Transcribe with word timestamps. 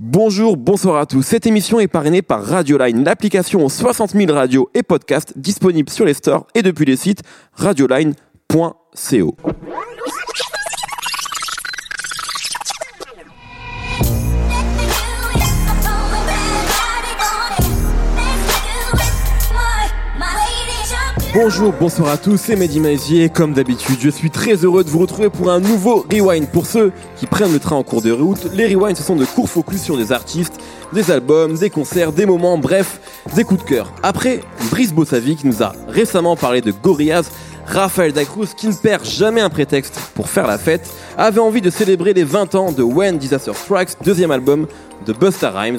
Bonjour, 0.00 0.56
bonsoir 0.56 0.98
à 0.98 1.06
tous. 1.06 1.22
Cette 1.22 1.44
émission 1.44 1.80
est 1.80 1.88
parrainée 1.88 2.22
par 2.22 2.44
Radioline, 2.44 3.02
l'application 3.02 3.64
aux 3.64 3.68
60 3.68 4.10
000 4.12 4.32
radios 4.32 4.70
et 4.72 4.84
podcasts 4.84 5.36
disponibles 5.36 5.90
sur 5.90 6.04
les 6.04 6.14
stores 6.14 6.46
et 6.54 6.62
depuis 6.62 6.84
les 6.84 6.94
sites 6.94 7.24
radioline.co. 7.54 8.14
Bonjour, 21.40 21.72
bonsoir 21.72 22.08
à 22.08 22.16
tous, 22.16 22.36
c'est 22.36 22.56
Mehdi 22.56 22.80
Maizier. 22.80 23.28
Comme 23.28 23.52
d'habitude, 23.52 23.98
je 24.00 24.10
suis 24.10 24.28
très 24.28 24.56
heureux 24.64 24.82
de 24.82 24.88
vous 24.88 24.98
retrouver 24.98 25.30
pour 25.30 25.52
un 25.52 25.60
nouveau 25.60 26.04
Rewind. 26.12 26.48
Pour 26.48 26.66
ceux 26.66 26.90
qui 27.14 27.26
prennent 27.26 27.52
le 27.52 27.60
train 27.60 27.76
en 27.76 27.84
cours 27.84 28.02
de 28.02 28.10
route, 28.10 28.48
les 28.54 28.66
Rewind, 28.66 28.96
ce 28.96 29.04
sont 29.04 29.14
de 29.14 29.24
courts 29.24 29.48
focus 29.48 29.80
sur 29.80 29.96
des 29.96 30.10
artistes, 30.10 30.54
des 30.92 31.12
albums, 31.12 31.56
des 31.56 31.70
concerts, 31.70 32.10
des 32.10 32.26
moments, 32.26 32.58
bref, 32.58 33.22
des 33.36 33.44
coups 33.44 33.62
de 33.62 33.68
cœur. 33.68 33.92
Après, 34.02 34.40
Brice 34.72 34.92
Bossavi 34.92 35.36
qui 35.36 35.46
nous 35.46 35.62
a 35.62 35.74
récemment 35.86 36.34
parlé 36.34 36.60
de 36.60 36.72
Gorillaz, 36.72 37.30
Raphaël 37.66 38.12
Dacruz, 38.12 38.48
qui 38.56 38.66
ne 38.66 38.72
perd 38.72 39.04
jamais 39.04 39.40
un 39.40 39.48
prétexte 39.48 39.96
pour 40.16 40.28
faire 40.28 40.48
la 40.48 40.58
fête, 40.58 40.90
avait 41.16 41.38
envie 41.38 41.60
de 41.60 41.70
célébrer 41.70 42.14
les 42.14 42.24
20 42.24 42.56
ans 42.56 42.72
de 42.72 42.82
When 42.82 43.16
Disaster 43.16 43.52
Strikes, 43.54 43.90
deuxième 44.04 44.32
album 44.32 44.66
de 45.06 45.12
Busta 45.12 45.52
Rhymes. 45.52 45.78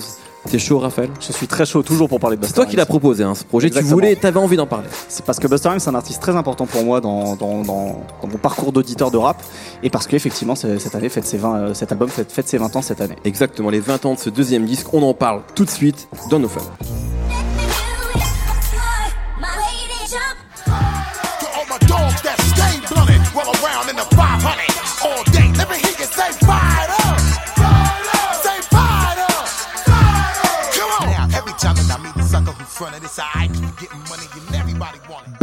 T'es 0.50 0.58
chaud, 0.58 0.80
Raphaël 0.80 1.12
Je 1.20 1.32
suis 1.32 1.46
très 1.48 1.64
chaud 1.66 1.84
toujours 1.84 2.10
pour 2.10 2.20
parler 2.20 2.36
de 2.36 2.42
C'est 2.42 2.48
Busta 2.48 2.62
toi 2.64 2.66
qui 2.66 2.76
l'as 2.76 2.88
proposé, 2.88 3.24
hein, 3.24 3.36
ce 3.36 3.44
projet. 3.44 3.68
Exactement. 3.68 3.90
Tu 3.90 3.94
voulais, 3.94 4.16
t'avais 4.16 4.40
envie 4.40 4.58
d'en 4.58 4.66
parler. 4.66 4.88
C'est 5.08 5.24
parce 5.24 5.38
que 5.40 5.46
Busta 5.48 5.70
Rhymes 5.70 5.80
c'est 5.80 5.90
un 5.92 5.96
artiste 5.96 6.22
très 6.22 6.36
important 6.36 6.66
pour 6.66 6.84
moi 6.84 7.02
dans, 7.02 7.36
dans, 7.36 7.62
dans- 7.62 8.02
dans 8.22 8.28
mon 8.28 8.38
parcours 8.42 8.72
d'auditeur 8.72 9.12
de 9.12 9.18
rap 9.18 9.42
et 9.84 9.90
parce 9.92 10.08
qu'effectivement 10.08 10.56
c'est- 10.56 10.80
cette 10.80 10.96
année 10.96 11.10
fête 11.10 11.26
ses 11.26 11.38
20, 11.38 11.56
euh, 11.56 11.74
cet 11.76 11.92
album 11.92 12.10
fête, 12.10 12.32
fête 12.32 12.48
ses 12.48 12.58
20 12.58 12.76
ans 12.76 12.82
cette 12.82 13.00
année. 13.02 13.16
Exactement, 13.26 13.70
les 13.70 13.80
20 13.80 14.06
ans 14.08 14.16
de 14.16 14.20
ce 14.20 14.30
deuxième 14.32 14.66
disque, 14.66 14.92
on 14.94 15.04
en 15.04 15.14
parle 15.14 15.42
tout 15.54 15.66
de 15.66 15.70
suite 15.70 16.08
dans 16.32 16.40
nos 16.40 16.50
fans. 16.50 16.62
To 21.40 21.48
all 21.56 21.66
my 21.70 21.78
dogs 21.88 22.22
that 22.24 22.38
stay 22.42 22.80
blunted, 22.92 23.22
roll 23.36 23.54
around 23.64 23.90
in 23.90 23.96
the 23.96 24.08
500 24.16 24.50
all 25.06 25.24
day. 25.32 25.52
Let 25.58 25.70
me 25.70 25.76
hear 25.78 25.94
you 26.00 26.06
say 26.06 26.32
fired 26.46 26.79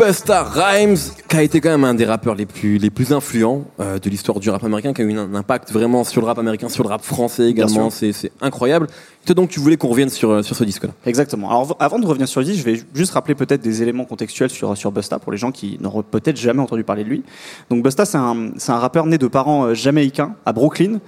everybody 0.06 0.30
want 0.30 0.50
it. 0.50 0.56
Busta 0.56 0.56
Rhymes, 0.56 1.25
qui 1.28 1.36
a 1.36 1.42
été 1.42 1.60
quand 1.60 1.70
même 1.70 1.84
un 1.84 1.94
des 1.94 2.04
rappeurs 2.04 2.34
les 2.34 2.46
plus, 2.46 2.78
les 2.78 2.90
plus 2.90 3.12
influents 3.12 3.64
euh, 3.80 3.98
de 3.98 4.10
l'histoire 4.10 4.40
du 4.40 4.50
rap 4.50 4.62
américain, 4.64 4.92
qui 4.92 5.02
a 5.02 5.04
eu 5.04 5.12
un, 5.16 5.32
un 5.32 5.34
impact 5.34 5.72
vraiment 5.72 6.04
sur 6.04 6.20
le 6.20 6.26
rap 6.26 6.38
américain, 6.38 6.68
sur 6.68 6.82
le 6.82 6.88
rap 6.88 7.02
français 7.02 7.48
également. 7.50 7.90
C'est 7.90 8.32
incroyable. 8.40 8.86
Et 9.28 9.34
donc, 9.34 9.48
tu 9.48 9.58
voulais 9.58 9.76
qu'on 9.76 9.88
revienne 9.88 10.08
sur, 10.08 10.30
euh, 10.30 10.42
sur 10.42 10.54
ce 10.54 10.62
disque-là. 10.62 10.92
Exactement. 11.04 11.50
Alors 11.50 11.76
avant 11.80 11.98
de 11.98 12.06
revenir 12.06 12.28
sur 12.28 12.40
le 12.40 12.46
disque, 12.46 12.60
je 12.60 12.64
vais 12.64 12.80
juste 12.94 13.12
rappeler 13.12 13.34
peut-être 13.34 13.60
des 13.60 13.82
éléments 13.82 14.04
contextuels 14.04 14.50
sur, 14.50 14.76
sur 14.76 14.92
Busta 14.92 15.18
pour 15.18 15.32
les 15.32 15.38
gens 15.38 15.50
qui 15.50 15.78
n'auraient 15.80 16.04
peut-être 16.08 16.36
jamais 16.36 16.60
entendu 16.62 16.84
parler 16.84 17.02
de 17.02 17.08
lui. 17.08 17.24
Donc 17.68 17.82
Busta 17.82 18.04
c'est 18.04 18.18
un, 18.18 18.52
un 18.68 18.78
rappeur 18.78 19.04
né 19.06 19.18
de 19.18 19.26
parents 19.26 19.64
euh, 19.64 19.74
jamaïcains 19.74 20.34
à 20.44 20.52
Brooklyn 20.52 21.00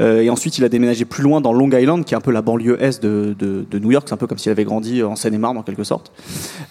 Euh, 0.00 0.22
et 0.22 0.30
ensuite 0.30 0.58
il 0.58 0.64
a 0.64 0.68
déménagé 0.68 1.04
plus 1.04 1.22
loin 1.22 1.40
dans 1.40 1.52
Long 1.52 1.70
Island 1.70 2.04
qui 2.04 2.14
est 2.14 2.16
un 2.16 2.20
peu 2.20 2.32
la 2.32 2.42
banlieue 2.42 2.82
est 2.82 3.00
de, 3.02 3.34
de, 3.38 3.64
de 3.68 3.78
New 3.78 3.92
York, 3.92 4.06
c'est 4.08 4.14
un 4.14 4.16
peu 4.16 4.26
comme 4.26 4.38
s'il 4.38 4.50
avait 4.50 4.64
grandi 4.64 5.02
en 5.02 5.14
Seine-et-Marne 5.16 5.56
en 5.56 5.62
quelque 5.62 5.84
sorte. 5.84 6.12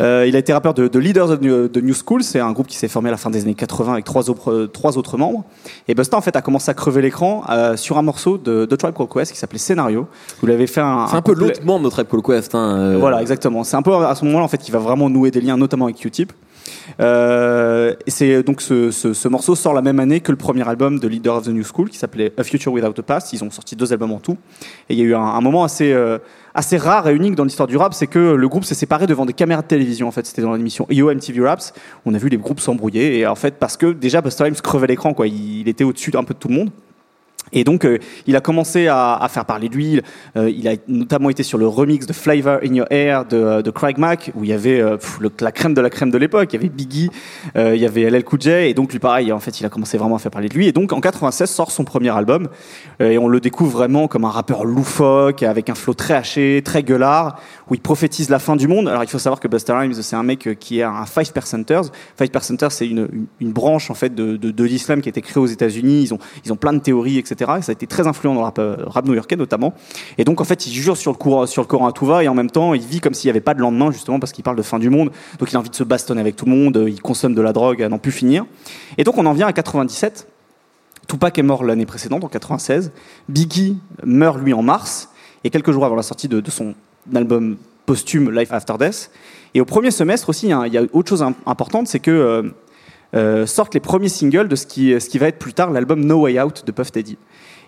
Euh, 0.02 0.26
il 0.28 0.36
a 0.36 0.40
été 0.40 0.52
rappeur 0.54 0.74
de, 0.74 0.88
de 0.88 1.00
Leaders 1.00 1.32
of 1.32 1.42
New, 1.42 1.68
de 1.70 1.82
New 1.82 1.94
School, 1.94 2.22
c'est 2.24 2.42
un 2.42 2.52
groupe 2.52 2.68
qui 2.68 2.76
s'est 2.78 2.90
formé 2.94 3.10
à 3.10 3.12
la 3.12 3.18
fin 3.18 3.30
des 3.30 3.42
années 3.42 3.54
80 3.56 3.92
avec 3.94 4.06
trois 4.06 4.30
autres, 4.30 4.66
trois 4.72 4.98
autres 4.98 5.18
membres. 5.18 5.44
Et 5.88 5.96
Busta 5.96 6.16
en 6.16 6.22
fait 6.22 6.36
a 6.36 6.42
commencé 6.42 6.72
à 6.72 6.74
crever 6.74 7.02
l'écran 7.02 7.44
euh, 7.50 7.76
sur 7.76 7.98
un 7.98 8.02
morceau 8.02 8.38
de, 8.38 8.66
de 8.66 8.76
Tribe 8.78 8.94
Called 8.96 9.10
Quest 9.12 9.32
qui 9.34 9.38
s'appelait 9.38 9.60
Scénario. 9.60 10.08
Vous 10.40 10.48
l'avez 10.48 10.68
fait 10.68 10.82
un, 10.82 11.08
C'est 11.10 11.18
un 11.18 11.22
peu 11.22 11.34
l'autre 11.34 11.66
membre 11.66 11.86
de 11.86 11.90
Tribe 11.90 12.08
Called 12.08 12.24
Quest. 12.26 12.56
Hein, 12.56 12.78
euh, 12.78 12.98
voilà, 13.00 13.22
exactement. 13.22 13.64
C'est 13.66 13.76
un 13.76 13.82
peu 13.82 13.94
à 13.94 14.16
ce 14.16 14.24
moment-là 14.26 14.46
en 14.46 14.48
fait 14.48 14.60
qu'il 14.60 14.72
va 14.74 14.80
vraiment 14.80 15.10
nouer 15.10 15.32
des 15.32 15.42
liens, 15.42 15.58
notamment 15.58 15.86
avec 15.86 15.98
Q-Tip. 15.98 16.32
Euh, 17.00 17.94
et 18.06 18.12
c'est 18.12 18.44
donc 18.44 18.62
ce, 18.62 18.92
ce- 18.92 19.14
ce 19.14 19.28
morceau 19.28 19.56
sort 19.56 19.74
la 19.74 19.82
même 19.82 20.00
année 20.00 20.20
que 20.22 20.32
le 20.32 20.38
premier 20.38 20.68
album 20.68 21.00
de 21.00 21.08
Leader 21.08 21.36
of 21.36 21.46
the 21.46 21.50
New 21.50 21.64
School 21.64 21.90
qui 21.90 21.98
s'appelait 21.98 22.32
A 22.38 22.44
Future 22.44 22.72
Without 22.72 22.94
a 22.98 23.04
Past. 23.04 23.34
Ils 23.34 23.44
ont 23.44 23.52
sorti 23.52 23.76
deux 23.76 23.92
albums 23.92 24.12
en 24.12 24.20
tout. 24.20 24.38
Et 24.90 24.94
il 24.94 25.00
y 25.00 25.02
a 25.02 25.06
eu 25.06 25.16
un, 25.16 25.22
un 25.22 25.42
moment 25.42 25.64
assez 25.64 25.92
euh, 25.92 26.18
assez 26.56 26.78
rare 26.78 27.08
et 27.08 27.16
unique 27.16 27.36
dans 27.36 27.44
l'histoire 27.44 27.68
du 27.68 27.78
rap, 27.78 27.94
c'est 27.94 28.08
que 28.08 28.20
le 28.20 28.48
groupe 28.48 28.66
s'est 28.66 28.76
séparé 28.76 29.08
devant 29.08 29.26
des 29.26 29.34
caméras 29.34 29.62
de 29.62 29.68
télévision. 29.68 30.08
En 30.08 30.12
fait, 30.12 30.26
c'était 30.26 30.42
dans 30.42 30.54
l'émission 30.54 30.88
EO 30.92 31.14
MTV 31.14 31.48
Raps. 31.48 31.74
On 32.06 32.14
a 32.14 32.18
vu 32.18 32.30
les 32.30 32.38
groupes 32.38 32.60
s'embrouiller 32.60 33.20
et 33.20 33.28
en 33.28 33.36
fait 33.36 33.56
parce 33.60 33.78
que 33.78 33.92
déjà 33.92 34.22
Busta 34.22 34.44
Rhymes 34.44 34.56
crevait 34.56 34.88
l'écran 34.88 35.14
quoi. 35.14 35.28
Il, 35.28 35.62
il 35.62 35.68
était 35.68 35.84
au-dessus 35.84 36.12
un 36.16 36.24
peu 36.24 36.34
de 36.34 36.40
tout 36.40 36.48
le 36.48 36.56
monde. 36.56 36.72
Et 37.54 37.64
donc, 37.64 37.86
euh, 37.86 38.00
il 38.28 38.36
a 38.36 38.42
commencé 38.42 38.88
à, 38.88 39.16
à 39.16 39.30
faire 39.30 39.46
parler 39.46 39.70
de 39.70 39.76
lui. 39.76 40.02
Euh, 40.36 40.50
il 40.50 40.68
a 40.68 40.74
notamment 40.88 41.30
été 41.30 41.44
sur 41.44 41.58
le 41.58 41.68
remix 41.68 42.06
de 42.06 42.14
Flavor 42.14 42.60
in 42.64 42.74
Your 42.74 42.88
Air 42.90 43.26
de, 43.26 43.62
de 43.62 43.72
Craig 43.72 43.98
Mack, 43.98 44.32
où 44.36 44.44
il 44.44 44.50
y 44.50 44.54
avait 44.54 44.82
euh, 44.82 44.98
la 45.40 45.52
crème 45.52 45.74
de 45.74 45.82
la 45.82 45.90
crème 45.90 46.12
de 46.12 46.18
l'époque. 46.18 46.50
Il 46.52 46.56
y 46.56 46.60
avait 46.60 46.70
Biggie, 46.70 47.10
euh, 47.56 47.76
il 47.76 47.82
y 47.82 47.86
avait 47.86 48.10
LL 48.10 48.24
Cool 48.24 48.42
J. 48.42 48.50
Et 48.50 48.74
donc, 48.74 48.92
lui, 48.92 49.00
pareil, 49.00 49.32
en 49.32 49.40
fait, 49.40 49.60
il 49.60 49.66
a 49.66 49.70
commencé 49.70 49.98
vraiment 49.98 50.16
à 50.16 50.20
faire 50.20 50.32
parler 50.32 50.50
de 50.50 50.54
lui. 50.54 50.68
Et 50.68 50.72
donc, 50.72 50.92
en 50.92 51.00
96, 51.00 51.50
sort 51.50 51.72
son 51.72 51.84
premier 51.84 52.10
album. 52.10 52.48
Euh, 53.02 53.12
et 53.12 53.18
on 53.18 53.28
le 53.28 53.40
découvre 53.40 53.72
vraiment 53.72 54.08
comme 54.08 54.26
un 54.26 54.30
rappeur 54.30 54.66
loufoque, 54.66 55.44
avec 55.44 55.70
un 55.70 55.76
flow 55.76 55.94
très 55.94 56.16
haché, 56.16 56.62
très 56.64 56.84
gueulard, 56.84 57.40
où 57.74 57.76
il 57.76 57.82
prophétise 57.82 58.30
la 58.30 58.38
fin 58.38 58.56
du 58.56 58.68
monde. 58.68 58.88
Alors, 58.88 59.04
il 59.04 59.10
faut 59.10 59.18
savoir 59.18 59.40
que 59.40 59.48
Busta 59.48 59.76
Rhymes, 59.76 59.94
c'est 59.94 60.16
un 60.16 60.22
mec 60.22 60.48
euh, 60.48 60.54
qui 60.54 60.80
est 60.80 60.84
un 60.84 61.08
Five 61.08 61.32
Percenters. 61.34 61.86
Five 62.18 62.30
Percenters, 62.30 62.72
c'est 62.72 62.88
une, 62.88 63.08
une, 63.12 63.26
une 63.40 63.52
branche, 63.52 63.90
en 63.90 63.96
fait, 63.96 64.14
de, 64.14 64.38
de, 64.38 64.64
l'islam 64.64 65.02
qui 65.02 65.10
a 65.10 65.12
été 65.12 65.22
créée 65.22 65.42
aux 65.42 65.48
États-Unis. 65.48 66.04
Ils 66.04 66.14
ont, 66.14 66.20
ils 66.46 66.54
ont 66.54 66.56
plein 66.56 66.74
de 66.74 66.78
théories, 66.78 67.18
etc. 67.18 67.52
Et 67.58 67.62
ça 67.64 67.72
a 67.72 67.74
été 67.74 67.88
très 67.88 68.06
influent 68.06 68.36
dans 68.36 68.42
le 68.42 68.46
rap, 68.46 68.60
euh, 68.60 68.78
rap 68.86 69.06
new-yorkais, 69.08 69.38
notamment. 69.38 69.74
Et 70.20 70.24
donc, 70.24 70.40
en 70.40 70.44
fait, 70.44 70.68
il 70.68 70.72
jure 70.74 70.98
sur 70.98 71.12
le, 71.12 71.18
courant, 71.18 71.48
sur 71.48 71.64
le 71.64 71.68
Coran 71.68 71.88
à 71.88 71.92
tout 71.92 72.06
va, 72.06 72.24
et 72.24 72.28
en 72.28 72.36
même 72.36 72.52
temps, 72.52 72.76
il 72.76 72.86
vit 72.86 73.00
comme 73.00 73.16
s'il 73.16 73.28
n'y 73.28 73.32
avait 73.32 73.42
pas 73.42 73.56
de 73.56 73.60
lendemain, 73.60 73.92
justement, 73.92 74.20
parce 74.20 74.34
qu'il 74.34 74.44
parle 74.44 74.58
de 74.58 74.62
fin 74.62 74.78
du 74.78 74.92
monde. 74.92 75.12
Donc, 75.40 75.52
il 75.52 75.56
a 75.56 75.60
envie 75.60 75.72
de 75.72 75.76
se 75.76 75.84
bastonner 75.84 76.22
avec 76.22 76.36
tout 76.36 76.46
le 76.46 76.52
monde, 76.52 76.78
euh, 76.78 76.90
il 76.90 77.02
consomme 77.02 77.34
de 77.34 77.42
la 77.42 77.54
drogue 77.54 77.82
à 77.82 77.90
n'en 77.90 77.98
plus 77.98 78.12
finir. 78.12 78.46
Et 79.00 79.04
donc, 79.04 79.18
on 79.18 79.26
en 79.26 79.34
vient 79.34 79.48
à 79.48 79.54
97. 79.54 80.28
Tupac 81.08 81.38
est 81.40 81.44
mort 81.44 81.64
l'année 81.64 81.88
précédente, 81.88 82.24
en 82.24 82.30
96. 82.30 82.92
Biggie 83.30 83.78
meurt, 84.06 84.38
lui, 84.38 84.54
en 84.54 84.62
mars. 84.62 85.10
Et 85.44 85.50
quelques 85.50 85.72
jours 85.72 85.86
avant 85.86 85.96
la 85.96 86.04
sortie 86.04 86.30
de 86.30 86.50
son 86.50 86.76
album 87.14 87.58
posthume 87.86 88.32
Life 88.32 88.52
After 88.52 88.74
Death. 88.80 89.12
Et 89.54 89.62
au 89.62 89.66
premier 89.66 89.92
semestre 89.92 90.30
aussi, 90.30 90.48
il 90.48 90.50
y 90.50 90.54
a, 90.54 90.68
il 90.68 90.74
y 90.74 90.78
a 90.78 90.84
autre 90.94 91.10
chose 91.10 91.22
im- 91.24 91.36
importante, 91.46 91.88
c'est 91.88 92.00
que 92.00 92.12
euh, 92.12 92.42
euh, 93.16 93.46
sortent 93.46 93.74
les 93.74 93.80
premiers 93.80 94.10
singles 94.10 94.48
de 94.48 94.56
ce 94.56 94.66
qui, 94.66 95.00
ce 95.00 95.08
qui 95.10 95.18
va 95.20 95.28
être 95.28 95.38
plus 95.38 95.54
tard 95.54 95.70
l'album 95.72 96.04
No 96.04 96.22
Way 96.22 96.42
Out 96.42 96.64
de 96.66 96.72
Puff 96.72 96.92
Daddy. 96.92 97.18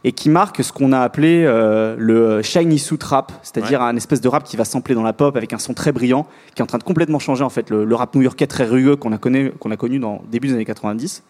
Et 0.03 0.12
qui 0.12 0.29
marque 0.29 0.63
ce 0.63 0.72
qu'on 0.72 0.91
a 0.91 1.00
appelé 1.00 1.44
euh, 1.47 1.95
le 1.97 2.44
shiny 2.44 2.78
suit 2.78 3.00
rap, 3.03 3.31
c'est-à-dire 3.41 3.81
un 3.81 3.95
espèce 3.95 4.22
de 4.22 4.28
rap 4.28 4.44
qui 4.44 4.56
va 4.56 4.63
sampler 4.63 4.94
dans 4.94 5.01
la 5.01 5.13
pop 5.13 5.35
avec 5.35 5.51
un 5.51 5.57
son 5.57 5.74
très 5.74 5.91
brillant, 5.91 6.28
qui 6.53 6.62
est 6.62 6.63
en 6.63 6.68
train 6.68 6.78
de 6.78 6.84
complètement 6.84 7.18
changer 7.18 7.44
en 7.44 7.50
fait 7.50 7.72
le, 7.72 7.85
le 7.85 7.95
rap 7.95 8.13
new-yorkais 8.16 8.45
très 8.45 8.66
rugueux 8.66 8.95
qu'on 8.97 9.12
a 9.13 9.18
connu, 9.18 9.51
qu'on 9.59 9.72
a 9.72 9.78
connu 9.78 9.97
dans 9.97 10.22
le 10.24 10.29
début 10.31 10.47
des 10.50 10.53
années 10.53 10.66
90. 10.66 11.24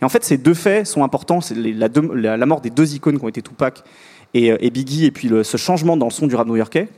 Et 0.00 0.04
en 0.04 0.08
fait, 0.08 0.24
ces 0.24 0.38
deux 0.38 0.54
faits 0.54 0.86
sont 0.86 1.04
importants. 1.04 1.42
C'est 1.42 1.54
les- 1.54 1.74
la, 1.74 1.90
deux- 1.90 2.10
la- 2.14 2.38
la 2.38 2.46
mort 2.46 2.62
des 2.62 2.70
deux 2.70 2.94
icônes 2.94 3.18
qui 3.18 3.24
ont 3.24 3.28
été 3.28 3.42
Tupac 3.42 3.84
et, 4.32 4.46
et 4.60 4.70
Biggie, 4.70 5.04
et 5.04 5.10
puis 5.10 5.28
le- 5.28 5.42
ce 5.44 5.58
changement 5.58 5.98
dans 5.98 6.06
le 6.06 6.10
son 6.12 6.26
du 6.26 6.34
rap 6.34 6.46
new-yorkais. 6.46 6.88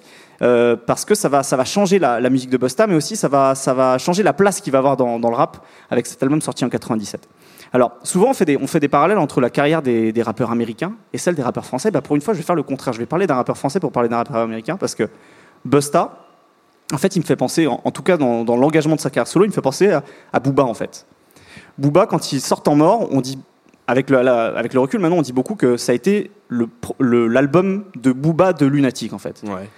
Euh, 0.42 0.76
parce 0.76 1.04
que 1.04 1.14
ça 1.14 1.28
va, 1.28 1.42
changer 1.64 1.98
la, 1.98 2.30
musique 2.30 2.50
de 2.50 2.56
Busta, 2.56 2.86
mais 2.86 2.94
aussi 2.94 3.16
ça 3.16 3.28
va, 3.28 3.98
changer 3.98 4.22
la 4.22 4.32
place 4.32 4.60
qu'il 4.60 4.72
va 4.72 4.78
avoir 4.78 4.96
dans, 4.96 5.18
le 5.18 5.34
rap 5.34 5.64
avec 5.90 6.06
cet 6.06 6.22
album 6.22 6.40
sorti 6.40 6.64
en 6.64 6.68
97. 6.68 7.28
Alors, 7.72 7.92
souvent, 8.02 8.30
on 8.30 8.34
fait 8.34 8.44
des, 8.44 8.56
on 8.56 8.66
fait 8.66 8.80
des 8.80 8.88
parallèles 8.88 9.18
entre 9.18 9.40
la 9.40 9.50
carrière 9.50 9.82
des, 9.82 10.22
rappeurs 10.22 10.50
américains 10.50 10.92
et 11.12 11.18
celle 11.18 11.34
des 11.34 11.42
rappeurs 11.42 11.66
français. 11.66 11.90
Bah, 11.90 12.02
pour 12.02 12.16
une 12.16 12.22
fois, 12.22 12.34
je 12.34 12.38
vais 12.38 12.44
faire 12.44 12.54
le 12.54 12.62
contraire. 12.62 12.92
Je 12.92 12.98
vais 12.98 13.06
parler 13.06 13.26
d'un 13.26 13.34
rappeur 13.34 13.56
français 13.56 13.80
pour 13.80 13.92
parler 13.92 14.08
d'un 14.08 14.18
rappeur 14.18 14.36
américain 14.36 14.76
parce 14.76 14.94
que 14.94 15.08
Busta, 15.64 16.18
en 16.92 16.98
fait, 16.98 17.16
il 17.16 17.20
me 17.20 17.24
fait 17.24 17.36
penser, 17.36 17.66
en, 17.66 17.90
tout 17.90 18.02
cas 18.02 18.16
dans, 18.16 18.44
l'engagement 18.56 18.94
de 18.94 19.00
sa 19.00 19.10
carrière 19.10 19.26
solo, 19.26 19.44
il 19.44 19.48
me 19.48 19.52
fait 19.52 19.62
penser 19.62 19.90
à, 19.90 20.04
à 20.32 20.40
Booba, 20.40 20.64
en 20.64 20.74
fait. 20.74 21.06
Booba, 21.78 22.06
quand 22.06 22.32
il 22.32 22.40
sort 22.40 22.62
en 22.66 22.76
mort, 22.76 23.08
on 23.10 23.20
dit, 23.20 23.38
avec 23.86 24.10
le, 24.10 24.18
avec 24.18 24.74
le 24.74 24.80
recul 24.80 25.00
maintenant, 25.00 25.18
on 25.18 25.22
dit 25.22 25.32
beaucoup 25.32 25.54
que 25.54 25.76
ça 25.76 25.92
a 25.92 25.94
été 25.94 26.30
l'album 27.00 27.84
de 27.96 28.12
Booba 28.12 28.52
de 28.52 28.66
Lunatic, 28.66 29.12
en 29.12 29.18
fait. 29.18 29.42
Ouais. 29.44 29.68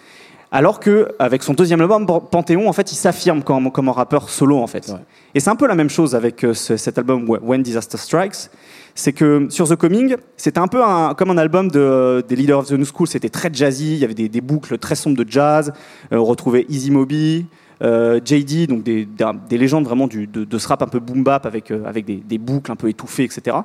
Alors 0.53 0.79
que 0.81 1.09
avec 1.19 1.43
son 1.43 1.55
deuxième 1.55 1.81
album 1.81 2.07
Pan- 2.07 2.21
Panthéon, 2.21 2.69
en 2.69 2.73
fait, 2.73 2.93
il 2.93 2.95
s'affirme 2.97 3.43
comme, 3.43 3.71
comme 3.73 3.89
un 3.89 3.93
rappeur 3.93 4.31
solo 4.31 4.59
en 4.59 4.67
fait. 4.67 4.89
Ouais. 4.89 5.01
Et 5.35 5.41
c'est 5.41 5.51
un 5.51 5.57
peu 5.57 5.67
la 5.67 5.75
même 5.75 5.91
chose 5.91 6.15
avec 6.15 6.45
euh, 6.45 6.55
ce- 6.55 6.77
cet 6.77 6.99
album 6.99 7.29
When 7.43 7.63
Disaster 7.63 7.99
Strikes. 7.99 8.49
C'est 8.95 9.13
que 9.13 9.49
sur 9.51 9.69
The 9.69 9.77
Coming, 9.77 10.17
c'était 10.37 10.61
un 10.61 10.69
peu 10.69 10.83
un- 10.83 11.15
comme 11.15 11.31
un 11.31 11.37
album 11.37 11.71
de, 11.71 12.25
des 12.29 12.37
Leaders 12.37 12.61
of 12.61 12.69
the 12.69 12.73
New 12.73 12.87
School. 12.87 13.07
C'était 13.09 13.29
très 13.29 13.51
jazzy, 13.53 13.95
il 13.95 13.99
y 13.99 14.05
avait 14.05 14.15
des, 14.15 14.29
des 14.29 14.41
boucles 14.41 14.79
très 14.79 14.95
sombres 14.95 15.23
de 15.23 15.31
jazz. 15.31 15.73
Euh, 16.13 16.17
on 16.17 16.25
retrouvait 16.25 16.65
Easy 16.71 16.91
Moby, 16.91 17.47
euh, 17.83 18.21
JD, 18.25 18.69
donc 18.69 18.85
des, 18.85 19.05
des- 19.05 19.25
des 19.51 19.59
légendes 19.59 19.85
vraiment 19.85 20.07
du, 20.07 20.27
de, 20.27 20.45
de 20.45 20.59
ce 20.59 20.69
rap 20.69 20.81
un 20.81 20.87
peu 20.87 21.01
boom 21.01 21.25
bap 21.25 21.45
avec, 21.45 21.71
euh, 21.73 21.85
avec 21.85 22.05
des, 22.07 22.17
des 22.17 22.39
boucles 22.39 22.71
un 22.73 22.77
peu 22.77 22.89
étouffées, 22.89 23.25
etc. 23.25 23.57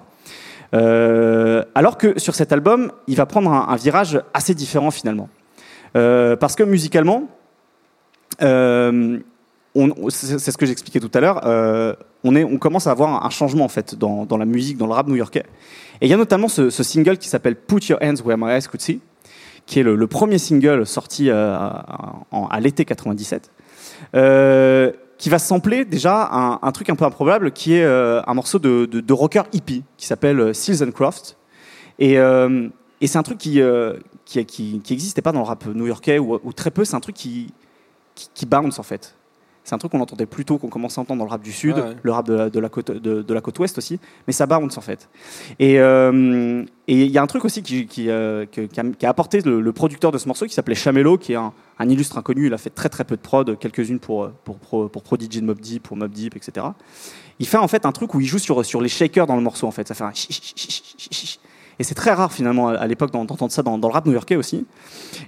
Euh, 0.73 1.63
alors 1.75 1.97
que 1.97 2.17
sur 2.19 2.33
cet 2.35 2.51
album, 2.51 2.91
il 3.07 3.15
va 3.15 3.25
prendre 3.25 3.51
un, 3.51 3.67
un 3.69 3.75
virage 3.75 4.19
assez 4.33 4.53
différent 4.55 4.91
finalement. 4.91 5.29
Euh, 5.95 6.35
parce 6.35 6.55
que 6.55 6.63
musicalement, 6.63 7.27
euh, 8.41 9.19
c'est 10.09 10.51
ce 10.51 10.57
que 10.57 10.65
j'expliquais 10.65 10.99
tout 10.99 11.11
à 11.13 11.19
l'heure, 11.19 11.41
euh, 11.45 11.93
on, 12.23 12.57
commence 12.57 12.87
à 12.87 12.91
avoir 12.91 13.25
un 13.25 13.29
changement 13.29 13.65
en 13.65 13.69
fait 13.69 13.95
dans, 13.95 14.37
la 14.37 14.45
musique, 14.45 14.77
dans 14.77 14.87
le 14.87 14.93
rap 14.93 15.07
new-yorkais. 15.07 15.45
Et 16.01 16.07
il 16.07 16.09
y 16.09 16.13
a 16.13 16.17
notamment 16.17 16.47
ce, 16.47 16.69
single 16.69 17.17
qui 17.17 17.29
s'appelle 17.29 17.55
Put 17.55 17.87
Your 17.87 17.99
Hands 18.01 18.21
Where 18.25 18.37
My 18.37 18.51
Eyes 18.51 18.67
Could 18.69 18.81
See, 18.81 18.99
qui 19.65 19.79
est 19.79 19.83
le, 19.83 20.07
premier 20.07 20.37
single 20.37 20.85
sorti 20.85 21.29
à 21.29 22.59
l'été 22.59 22.85
97, 22.85 23.49
euh, 24.15 24.91
qui 25.17 25.29
va 25.29 25.39
sampler 25.39 25.85
déjà 25.85 26.29
un, 26.61 26.71
truc 26.71 26.89
un 26.89 26.95
peu 26.95 27.05
improbable, 27.05 27.51
qui 27.51 27.75
est 27.75 27.85
un 27.85 28.33
morceau 28.33 28.59
de, 28.59 29.13
rocker 29.13 29.43
hippie 29.53 29.83
qui 29.97 30.05
s'appelle 30.05 30.53
Seals 30.53 30.83
and 30.83 30.91
Croft. 30.91 31.37
Et, 31.99 32.17
c'est 33.03 33.17
un 33.17 33.23
truc 33.23 33.37
qui 33.37 33.61
qui 34.39 34.45
qui 34.45 34.79
qui 34.83 34.93
existait 34.93 35.21
pas 35.21 35.31
dans 35.31 35.39
le 35.41 35.45
rap 35.45 35.65
new-yorkais 35.65 36.19
ou, 36.19 36.39
ou 36.43 36.53
très 36.53 36.71
peu. 36.71 36.85
C'est 36.85 36.95
un 36.95 36.99
truc 37.01 37.15
qui, 37.15 37.53
qui 38.15 38.29
qui 38.33 38.45
bounce 38.45 38.79
en 38.79 38.83
fait. 38.83 39.15
C'est 39.63 39.75
un 39.75 39.77
truc 39.77 39.91
qu'on 39.91 39.99
entendait 40.01 40.25
plus 40.25 40.43
tôt, 40.43 40.57
qu'on 40.57 40.69
commençait 40.69 40.99
à 40.99 41.03
entendre 41.03 41.19
dans 41.19 41.25
le 41.25 41.29
rap 41.29 41.43
du 41.43 41.51
sud, 41.51 41.75
Ouais, 41.75 41.81
ouais. 41.83 41.95
le 42.01 42.11
rap 42.11 42.25
de 42.25 42.33
la, 42.33 42.49
de 42.49 42.59
la 42.59 42.67
côte 42.67 42.89
de, 42.89 43.21
de 43.21 43.33
la 43.33 43.41
côte 43.41 43.59
ouest 43.59 43.77
aussi, 43.77 43.99
mais 44.25 44.33
ça 44.33 44.47
bounce 44.47 44.75
en 44.79 44.81
fait. 44.81 45.07
Et 45.59 45.79
euh, 45.79 46.63
et 46.87 47.05
il 47.05 47.11
y 47.11 47.17
a 47.19 47.21
un 47.21 47.27
truc 47.27 47.45
aussi 47.45 47.61
qui 47.61 47.85
qui, 47.85 48.09
euh, 48.09 48.47
qui 48.47 49.05
a, 49.05 49.09
apporté 49.09 49.39
le, 49.41 49.61
le 49.61 49.71
producteur 49.71 50.11
de 50.11 50.17
ce 50.17 50.27
morceau 50.27 50.47
qui 50.47 50.53
s'appelait 50.55 50.73
Chamelo, 50.73 51.17
qui 51.19 51.33
est 51.33 51.35
un, 51.35 51.53
un 51.77 51.89
illustre 51.89 52.17
inconnu. 52.17 52.47
Il 52.47 52.53
a 52.55 52.57
fait 52.57 52.71
très 52.71 52.89
très 52.89 53.03
peu 53.03 53.15
de 53.15 53.21
prod, 53.21 53.55
quelques-unes 53.59 53.99
pour 53.99 54.31
pour 54.43 54.57
pour, 54.57 54.89
pour 54.89 55.03
Prodigy 55.03 55.41
de 55.41 55.45
Mob 55.45 55.59
Deep, 55.59 55.83
pour 55.83 55.95
Mob 55.95 56.11
Deep, 56.11 56.35
etc. 56.35 56.65
Il 57.37 57.45
fait 57.47 57.57
en 57.57 57.67
fait 57.67 57.85
un 57.85 57.91
truc 57.91 58.15
où 58.15 58.19
il 58.19 58.25
joue 58.25 58.39
sur 58.39 58.65
sur 58.65 58.81
les 58.81 58.89
shakers 58.89 59.27
dans 59.27 59.35
le 59.35 59.43
morceau 59.43 59.67
en 59.67 59.71
fait. 59.71 59.87
Ça 59.87 59.93
fait 59.93 60.03
un 60.03 60.11
et 61.79 61.83
c'est 61.83 61.95
très 61.95 62.11
rare 62.11 62.31
finalement 62.31 62.69
à 62.69 62.87
l'époque 62.87 63.11
d'en- 63.11 63.25
d'entendre 63.25 63.51
ça 63.51 63.63
dans, 63.63 63.77
le 63.77 63.87
rap 63.87 64.05
new-yorkais 64.05 64.35
aussi. 64.35 64.65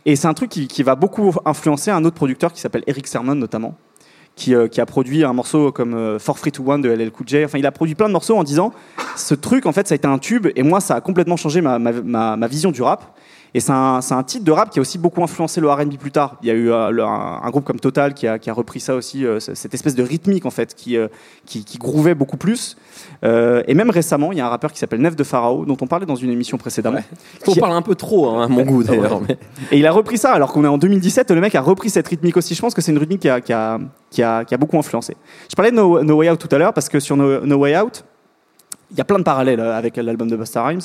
Et 0.06 0.16
c'est 0.16 0.28
un 0.28 0.34
truc 0.34 0.50
qui, 0.50 0.84
va 0.84 0.96
beaucoup 0.96 1.34
influencer 1.46 1.92
un 1.92 2.04
autre 2.06 2.16
producteur 2.16 2.52
qui 2.54 2.62
s'appelle 2.62 2.84
Eric 2.88 3.08
Sermon 3.08 3.36
notamment, 3.36 3.76
qui, 4.36 4.54
euh, 4.54 4.68
qui 4.68 4.82
a 4.82 4.86
produit 4.86 5.24
un 5.24 5.34
morceau 5.34 5.72
comme 5.72 5.94
euh, 5.94 6.20
For 6.20 6.38
Free 6.38 6.52
to 6.52 6.64
One 6.70 6.82
de 6.82 6.90
LL 6.90 7.12
Cool 7.12 7.28
J. 7.28 7.46
Enfin, 7.46 7.58
il 7.58 7.66
a 7.66 7.72
produit 7.72 7.96
plein 7.96 8.08
de 8.08 8.14
morceaux 8.14 8.38
en 8.38 8.44
disant 8.44 8.74
ce 9.16 9.34
truc 9.36 9.66
en 9.66 9.72
fait 9.72 9.88
ça 9.88 9.94
a 9.94 9.96
été 9.96 10.08
un 10.08 10.18
tube 10.18 10.48
et 10.56 10.64
moi 10.64 10.80
ça 10.80 10.96
a 10.96 11.02
complètement 11.02 11.38
changé 11.38 11.62
ma, 11.62 11.80
ma, 11.80 12.36
ma 12.38 12.48
vision 12.48 12.72
du 12.72 12.82
rap. 12.82 13.18
Et 13.56 13.60
c'est 13.60 13.72
un, 13.72 14.00
un 14.10 14.24
titre 14.24 14.44
de 14.44 14.52
rap 14.52 14.72
qui 14.72 14.80
a 14.80 14.82
aussi 14.82 14.98
beaucoup 14.98 15.24
influencé 15.24 15.62
le 15.62 15.70
R&B 15.70 15.96
plus 15.98 16.10
tard. 16.12 16.38
Il 16.42 16.48
y 16.48 16.52
a 16.52 16.56
eu 16.56 16.72
euh, 16.72 17.06
un, 17.06 17.40
un 17.44 17.50
groupe 17.52 17.64
comme 17.66 17.80
Total 17.80 18.14
qui 18.16 18.28
a, 18.28 18.40
qui 18.40 18.50
a 18.50 18.54
repris 18.54 18.80
ça 18.80 18.96
aussi, 18.96 19.26
euh, 19.26 19.40
cette 19.40 19.74
espèce 19.76 19.94
de 19.94 20.02
rythmique 20.02 20.46
en 20.46 20.50
fait 20.50 20.74
qui, 20.74 20.98
euh, 20.98 21.08
qui, 21.46 21.64
qui 21.64 21.78
groovait 21.78 22.16
beaucoup 22.16 22.38
plus. 22.38 22.78
Euh, 23.24 23.62
et 23.68 23.76
même 23.76 23.92
récemment, 23.92 24.32
il 24.32 24.40
y 24.40 24.42
a 24.42 24.46
un 24.48 24.50
rappeur 24.50 24.72
qui 24.72 24.80
s'appelle 24.80 25.02
Nef 25.02 25.16
de 25.16 25.24
Pharaoh, 25.24 25.66
dont 25.66 25.78
on 25.82 25.88
parlait 25.88 26.06
dans 26.08 26.16
une 26.16 26.32
émission 26.32 26.58
précédemment. 26.58 27.02
On 27.48 27.52
Qui- 27.52 27.60
parle 27.60 27.74
un 27.74 27.82
peu 27.84 27.94
trop, 27.96 28.30
hein, 28.30 28.44
à 28.46 28.48
mon 28.48 28.64
goût 28.64 28.84
d'ailleurs. 28.84 29.22
mais- 29.22 29.38
Et 29.72 29.78
il 29.78 29.86
a 29.86 29.92
repris 29.92 30.18
ça 30.18 30.32
alors 30.32 30.52
qu'on 30.52 30.64
est 30.64 30.68
en 30.68 30.78
2017. 30.80 31.30
Le 31.32 31.40
mec 31.42 31.54
a 31.56 31.62
repris 31.62 31.90
cette 31.92 32.08
rythmique 32.08 32.38
aussi. 32.38 32.56
Je 32.56 32.62
pense 32.62 32.74
que 32.74 32.82
c'est 32.82 32.92
une 32.92 32.98
rythmique 32.98 33.22
qui 33.22 33.30
a, 33.30 33.40
qui, 33.40 33.54
a, 33.54 33.80
qui, 34.10 34.24
a, 34.24 34.46
qui 34.46 34.54
a 34.56 34.58
beaucoup 34.58 34.78
influencé. 34.80 35.16
Je 35.50 35.56
parlais 35.56 35.70
de 35.72 35.76
No, 35.76 36.02
No 36.04 36.16
Way 36.18 36.32
Out 36.32 36.40
tout 36.40 36.54
à 36.56 36.58
l'heure 36.58 36.74
parce 36.74 36.90
que 36.90 37.00
sur 37.00 37.16
No, 37.18 37.46
No 37.46 37.58
Way 37.58 37.78
Out, 37.80 38.04
il 38.94 38.98
y 38.98 39.02
a 39.02 39.06
plein 39.06 39.18
de 39.20 39.24
parallèles 39.24 39.60
euh, 39.60 39.76
avec 39.78 39.98
l'album 39.98 40.30
de 40.30 40.36
Busta 40.38 40.64
Rhymes. 40.64 40.80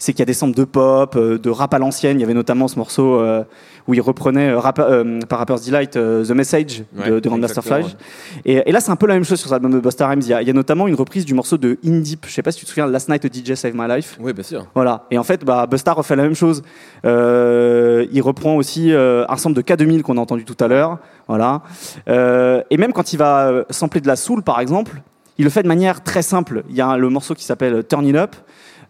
C'est 0.00 0.12
qu'il 0.12 0.20
y 0.20 0.22
a 0.22 0.26
des 0.26 0.32
samples 0.32 0.56
de 0.56 0.62
pop, 0.64 1.16
euh, 1.16 1.38
de 1.38 1.50
rap 1.50 1.74
à 1.74 1.78
l'ancienne. 1.80 2.18
Il 2.18 2.20
y 2.20 2.24
avait 2.24 2.32
notamment 2.34 2.68
ce 2.68 2.78
morceau 2.78 3.20
euh, 3.20 3.42
où 3.88 3.94
il 3.94 4.00
reprenait 4.00 4.54
rap- 4.54 4.78
euh, 4.78 5.18
par 5.28 5.40
Rapper's 5.40 5.64
Delight 5.64 5.90
The 5.92 6.30
Message 6.30 6.84
de, 6.92 7.00
Ouais, 7.14 7.20
de 7.20 7.28
Grandmaster 7.28 7.58
exactement, 7.64 7.88
Flash. 7.88 8.42
Et, 8.44 8.62
et 8.68 8.72
là, 8.72 8.78
c'est 8.80 8.92
un 8.92 8.96
peu 8.96 9.06
la 9.08 9.14
même 9.14 9.24
chose 9.24 9.38
sur 9.40 9.48
cet 9.48 9.54
album 9.56 9.72
de 9.72 9.80
Busta 9.80 10.06
Rhymes. 10.06 10.20
Il 10.22 10.28
y, 10.28 10.32
a, 10.34 10.40
il 10.42 10.46
y 10.46 10.50
a 10.50 10.54
notamment 10.54 10.86
une 10.86 10.94
reprise 10.94 11.24
du 11.24 11.34
morceau 11.34 11.58
de 11.58 11.78
In 11.84 11.98
Deep. 11.98 12.26
Je 12.28 12.32
sais 12.32 12.42
pas 12.42 12.52
si 12.52 12.60
tu 12.60 12.64
te 12.64 12.70
souviens, 12.70 12.86
Last 12.86 13.08
Night 13.08 13.24
a 13.24 13.28
DJ 13.28 13.54
Save 13.54 13.72
My 13.74 13.88
Life. 13.88 14.16
Oui, 14.20 14.32
bien 14.32 14.44
sûr. 14.44 14.66
Voilà. 14.74 15.06
Et 15.10 15.18
en 15.18 15.24
fait, 15.24 15.44
bah, 15.44 15.66
Busta 15.66 15.92
refait 15.92 16.14
la 16.14 16.22
même 16.22 16.36
chose. 16.36 16.62
Euh, 17.04 18.06
il 18.12 18.20
reprend 18.22 18.54
aussi 18.56 18.92
euh, 18.92 19.24
un 19.28 19.36
sample 19.36 19.56
de 19.56 19.62
K2000 19.62 20.02
qu'on 20.02 20.16
a 20.16 20.20
entendu 20.20 20.44
tout 20.44 20.56
à 20.62 20.68
l'heure. 20.68 20.98
Voilà. 21.26 21.62
Et 22.06 22.76
même 22.76 22.92
quand 22.92 23.12
il 23.12 23.16
va 23.16 23.64
sampler 23.70 24.00
de 24.00 24.06
la 24.06 24.16
soul, 24.16 24.42
par 24.42 24.60
exemple, 24.60 25.02
il 25.38 25.44
le 25.44 25.50
fait 25.50 25.62
de 25.62 25.68
manière 25.68 26.02
très 26.02 26.22
simple. 26.22 26.64
Il 26.68 26.76
y 26.76 26.80
a 26.80 26.96
le 26.96 27.08
morceau 27.08 27.34
qui 27.34 27.44
s'appelle 27.44 27.84
Turn 27.86 28.04
It 28.06 28.16
Up, 28.16 28.36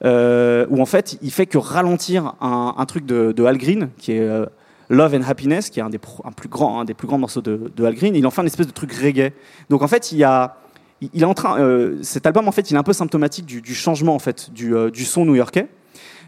euh, 0.04 0.66
où 0.70 0.80
en 0.80 0.86
fait, 0.86 1.18
il 1.22 1.30
fait 1.30 1.46
que 1.46 1.58
ralentir 1.58 2.34
un, 2.40 2.74
un 2.76 2.86
truc 2.86 3.04
de, 3.06 3.32
de 3.32 3.44
Al 3.44 3.58
Green, 3.58 3.88
qui 3.98 4.12
est 4.12 4.20
euh, 4.20 4.46
Love 4.88 5.14
and 5.14 5.28
Happiness, 5.28 5.70
qui 5.70 5.80
est 5.80 5.82
un 5.82 5.90
des, 5.90 6.00
un 6.24 6.32
plus 6.32 6.48
grands, 6.48 6.80
un 6.80 6.84
des 6.84 6.94
plus 6.94 7.06
grands 7.06 7.18
morceaux 7.18 7.42
de, 7.42 7.70
de 7.76 7.84
Al 7.84 7.94
Green. 7.94 8.14
Il 8.16 8.26
en 8.26 8.30
fait 8.30 8.40
une 8.40 8.46
espèce 8.46 8.66
de 8.66 8.72
truc 8.72 8.92
reggae. 8.92 9.32
Donc 9.70 9.82
en 9.82 9.88
fait, 9.88 10.12
il 10.12 10.18
y 10.18 10.24
a 10.24 10.56
il 11.00 11.22
est 11.22 11.26
en 11.26 11.34
train, 11.34 11.60
euh, 11.60 11.96
cet 12.02 12.26
album 12.26 12.48
en 12.48 12.52
fait, 12.52 12.72
il 12.72 12.74
est 12.74 12.78
un 12.78 12.82
peu 12.82 12.92
symptomatique 12.92 13.46
du, 13.46 13.60
du 13.62 13.72
changement 13.72 14.16
en 14.16 14.18
fait 14.18 14.50
du, 14.52 14.74
euh, 14.74 14.90
du 14.90 15.04
son 15.04 15.24
new-yorkais, 15.24 15.68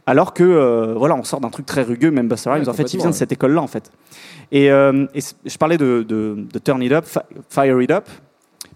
alors 0.06 0.32
que 0.32 0.44
euh, 0.44 0.94
voilà, 0.96 1.16
on 1.16 1.24
sort 1.24 1.40
d'un 1.40 1.48
truc 1.50 1.66
très 1.66 1.82
rugueux, 1.82 2.12
même 2.12 2.28
Busta 2.28 2.52
Rhymes, 2.52 2.62
Ouais, 2.62 2.68
en 2.68 2.72
fait, 2.72 2.94
il 2.94 2.98
vient 2.98 3.10
de 3.10 3.14
cette 3.16 3.32
école-là 3.32 3.62
en 3.62 3.66
fait. 3.66 3.90
Et, 4.52 4.66
je 4.68 5.56
parlais 5.58 5.76
de, 5.76 6.04
de, 6.06 6.46
de 6.52 6.58
Turn 6.60 6.80
It 6.82 6.92
Up, 6.92 7.04
Fi- 7.04 7.18
Fire 7.48 7.82
It 7.82 7.90
Up, 7.90 8.08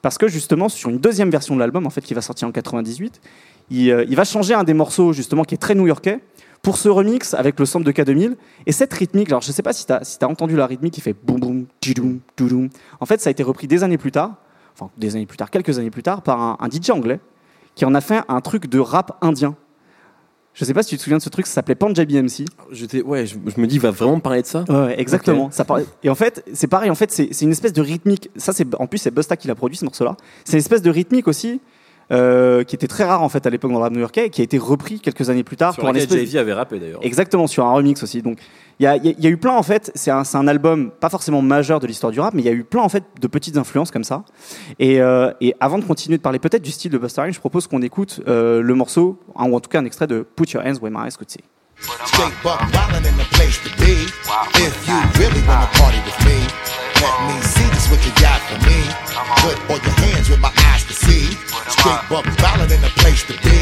parce 0.05 0.19
que 0.19 0.29
justement 0.29 0.69
sur 0.69 0.91
une 0.91 0.99
deuxième 0.99 1.31
version 1.31 1.55
de 1.55 1.61
l'album 1.61 1.87
en 1.87 1.91
fait 1.91 2.03
qui 2.03 2.13
va 2.13 2.21
sortir 2.21 2.47
en 2.47 2.53
98, 2.53 3.23
il, 3.71 3.91
euh, 3.91 4.05
il 4.07 4.15
va 4.17 4.25
changer 4.25 4.53
un 4.53 4.63
des 4.63 4.75
morceaux 4.75 5.15
justement 5.15 5.45
qui 5.45 5.55
est 5.55 5.59
très 5.59 5.75
new-yorkais 5.75 6.21
pour 6.61 6.77
ce 6.77 6.91
remix 6.91 7.33
avec 7.33 7.59
le 7.59 7.65
sample 7.65 7.87
de 7.87 7.93
K2000 7.93 8.37
et 8.67 8.73
cette 8.73 8.93
rythmique. 8.93 9.29
Alors 9.29 9.41
je 9.41 9.51
sais 9.51 9.63
pas 9.63 9.73
si 9.73 9.87
tu 9.87 9.93
as, 9.95 10.29
entendu 10.29 10.57
la 10.57 10.67
rythmique 10.67 10.93
qui 10.93 11.01
fait 11.01 11.15
boum 11.15 11.41
boum 11.41 11.67
tidoum 11.81 12.21
toudoum. 12.37 12.69
En 13.01 13.07
fait, 13.07 13.19
ça 13.19 13.29
a 13.29 13.31
été 13.31 13.43
repris 13.43 13.67
des 13.67 13.83
années 13.83 13.97
plus 13.97 14.13
tard, 14.13 14.35
enfin 14.75 14.91
des 14.99 15.17
années 15.17 15.25
plus 15.25 15.39
tard, 15.39 15.51
quelques 15.51 15.79
années 15.79 15.91
plus 15.91 16.03
tard, 16.03 16.21
par 16.21 16.63
un 16.63 16.69
DJ 16.69 16.91
anglais 16.91 17.19
qui 17.75 17.87
en 17.87 17.95
a 17.95 18.03
fait 18.03 18.21
un 18.29 18.43
truc 18.43 18.67
de 18.67 18.79
rap 18.81 19.17
indien. 19.23 19.57
Je 20.55 20.65
sais 20.65 20.73
pas 20.73 20.83
si 20.85 20.91
tu 20.91 20.97
te 20.97 21.03
souviens 21.03 21.19
de 21.19 21.23
ce 21.23 21.29
truc, 21.29 21.47
ça 21.47 21.55
s'appelait 21.55 21.75
Punjabi 21.75 22.17
MC. 22.23 22.45
J'étais, 22.71 23.03
ouais, 23.03 23.27
je, 23.27 23.35
je 23.55 23.61
me 23.61 23.67
dis, 23.67 23.75
il 23.75 23.81
va 23.81 23.91
vraiment 23.91 24.21
parler 24.21 24.41
de 24.43 24.47
ça. 24.47 24.65
Ouais, 24.69 24.95
exactement. 25.01 25.51
Ça 25.51 25.65
paraît- 25.65 25.85
Et 26.05 26.09
en 26.11 26.15
fait, 26.15 26.45
c'est 26.53 26.69
pareil. 26.69 26.91
En 26.91 26.95
fait, 26.95 27.11
c'est 27.11 27.29
c'est 27.33 27.45
une 27.45 27.51
espèce 27.51 27.73
de 27.73 27.83
rythmique. 27.83 28.31
Ça, 28.37 28.53
c'est 28.53 28.73
en 28.77 28.87
plus 28.87 28.99
c'est 28.99 29.11
Busta 29.11 29.37
qui 29.37 29.49
l'a 29.49 29.57
produit 29.57 29.77
ce 29.77 29.85
morceau-là. 29.85 30.17
C'est 30.45 30.53
une 30.53 30.59
espèce 30.61 30.83
de 30.83 30.91
rythmique 30.91 31.27
aussi 31.29 31.61
euh, 32.13 32.65
qui 32.65 32.75
était 32.75 32.87
très 32.87 33.05
rare 33.05 33.23
en 33.23 33.29
fait 33.29 33.47
à 33.47 33.51
l'époque 33.51 33.71
dans 33.71 33.79
le 33.79 33.83
rap 33.85 33.93
new-yorkais 33.93 34.27
et 34.27 34.31
qui 34.31 34.41
a 34.41 34.45
été 34.45 34.59
repris 34.59 35.01
quelques 35.01 35.31
années 35.31 35.45
plus 35.45 35.57
tard 35.57 35.73
Sur 35.75 35.81
pour 35.83 35.89
un 35.91 35.95
espèce. 35.95 36.19
Jay-Z 36.19 36.37
avait 36.37 36.53
rappé 36.53 36.79
d'ailleurs. 36.79 37.01
Exactement 37.03 37.47
sur 37.47 37.65
un 37.65 37.73
remix 37.73 38.03
aussi. 38.03 38.23
Donc 38.23 38.39
il 38.81 38.85
y 38.85 38.87
a, 38.87 38.97
il 38.97 39.07
y 39.07 39.09
a- 39.09 39.15
il 39.17 39.25
y 39.25 39.27
a 39.27 39.31
eu 39.31 39.37
plein 39.37 39.53
en 39.55 39.63
fait. 39.63 39.91
C'est 39.95 40.11
un, 40.11 40.49
album 40.49 40.91
pas 40.91 41.09
forcément 41.09 41.43
majeur 41.43 41.81
de 41.81 41.87
l'histoire 41.87 42.13
du 42.13 42.21
rap, 42.21 42.35
mais 42.35 42.43
il 42.43 42.45
y 42.45 42.49
a 42.49 42.53
eu 42.53 42.65
plein 42.65 42.83
en 42.83 42.89
fait 42.89 43.05
de 43.21 43.27
petites 43.27 43.57
influences 43.57 43.91
comme 43.91 44.05
ça. 44.05 44.25
Et, 44.79 45.01
euh, 45.01 45.31
et 45.41 45.55
avant 45.61 45.79
de 45.79 45.85
continuer 45.85 46.17
de 46.19 46.23
parler 46.23 46.39
peut-être 46.39 46.63
du 46.63 46.71
style 46.71 46.91
de 46.91 46.99
Busta 46.99 47.23
Rhymes, 47.23 47.33
je 47.35 47.41
propose 47.41 47.67
qu'on 47.67 47.83
écoute 47.83 48.21
euh, 48.29 48.61
le 48.61 48.75
morceau, 48.75 49.19
ou 49.37 49.55
en 49.55 49.61
tout 49.61 49.71
cas 49.71 49.81
un 49.81 49.85
extrait 49.85 50.07
de 50.07 50.21
Put 50.37 50.51
Your 50.53 50.63
Hands 50.65 50.79
Where 50.83 50.91
My 50.91 51.07
Eyes 51.07 51.17
Could 51.17 51.31
See. 51.31 51.41
Straight 51.81 52.33
buck 52.43 52.61
wildin' 52.73 53.07
in 53.07 53.17
the 53.17 53.25
place 53.37 53.59
to 53.65 53.71
be. 53.77 54.07
If 54.63 54.75
you 54.89 54.97
really 55.21 55.43
wanna 55.47 55.67
party 55.75 55.99
with 56.07 56.19
me, 56.25 56.39
let 57.03 57.17
me 57.29 57.41
see 57.43 57.67
just 57.75 57.91
what 57.91 58.01
you 58.07 58.13
got 58.21 58.41
for 58.49 58.59
me. 58.67 58.79
Put 59.43 59.59
all 59.71 59.79
your 59.79 59.97
hands 60.07 60.29
with 60.31 60.41
my 60.41 60.53
eyes 60.73 60.85
to 60.85 60.95
see. 60.95 61.27
Straight 61.69 62.01
buck 62.09 62.25
wildin' 62.25 62.71
in 62.75 62.81
the 62.81 62.93
place 63.03 63.23
to 63.27 63.35
be. 63.43 63.59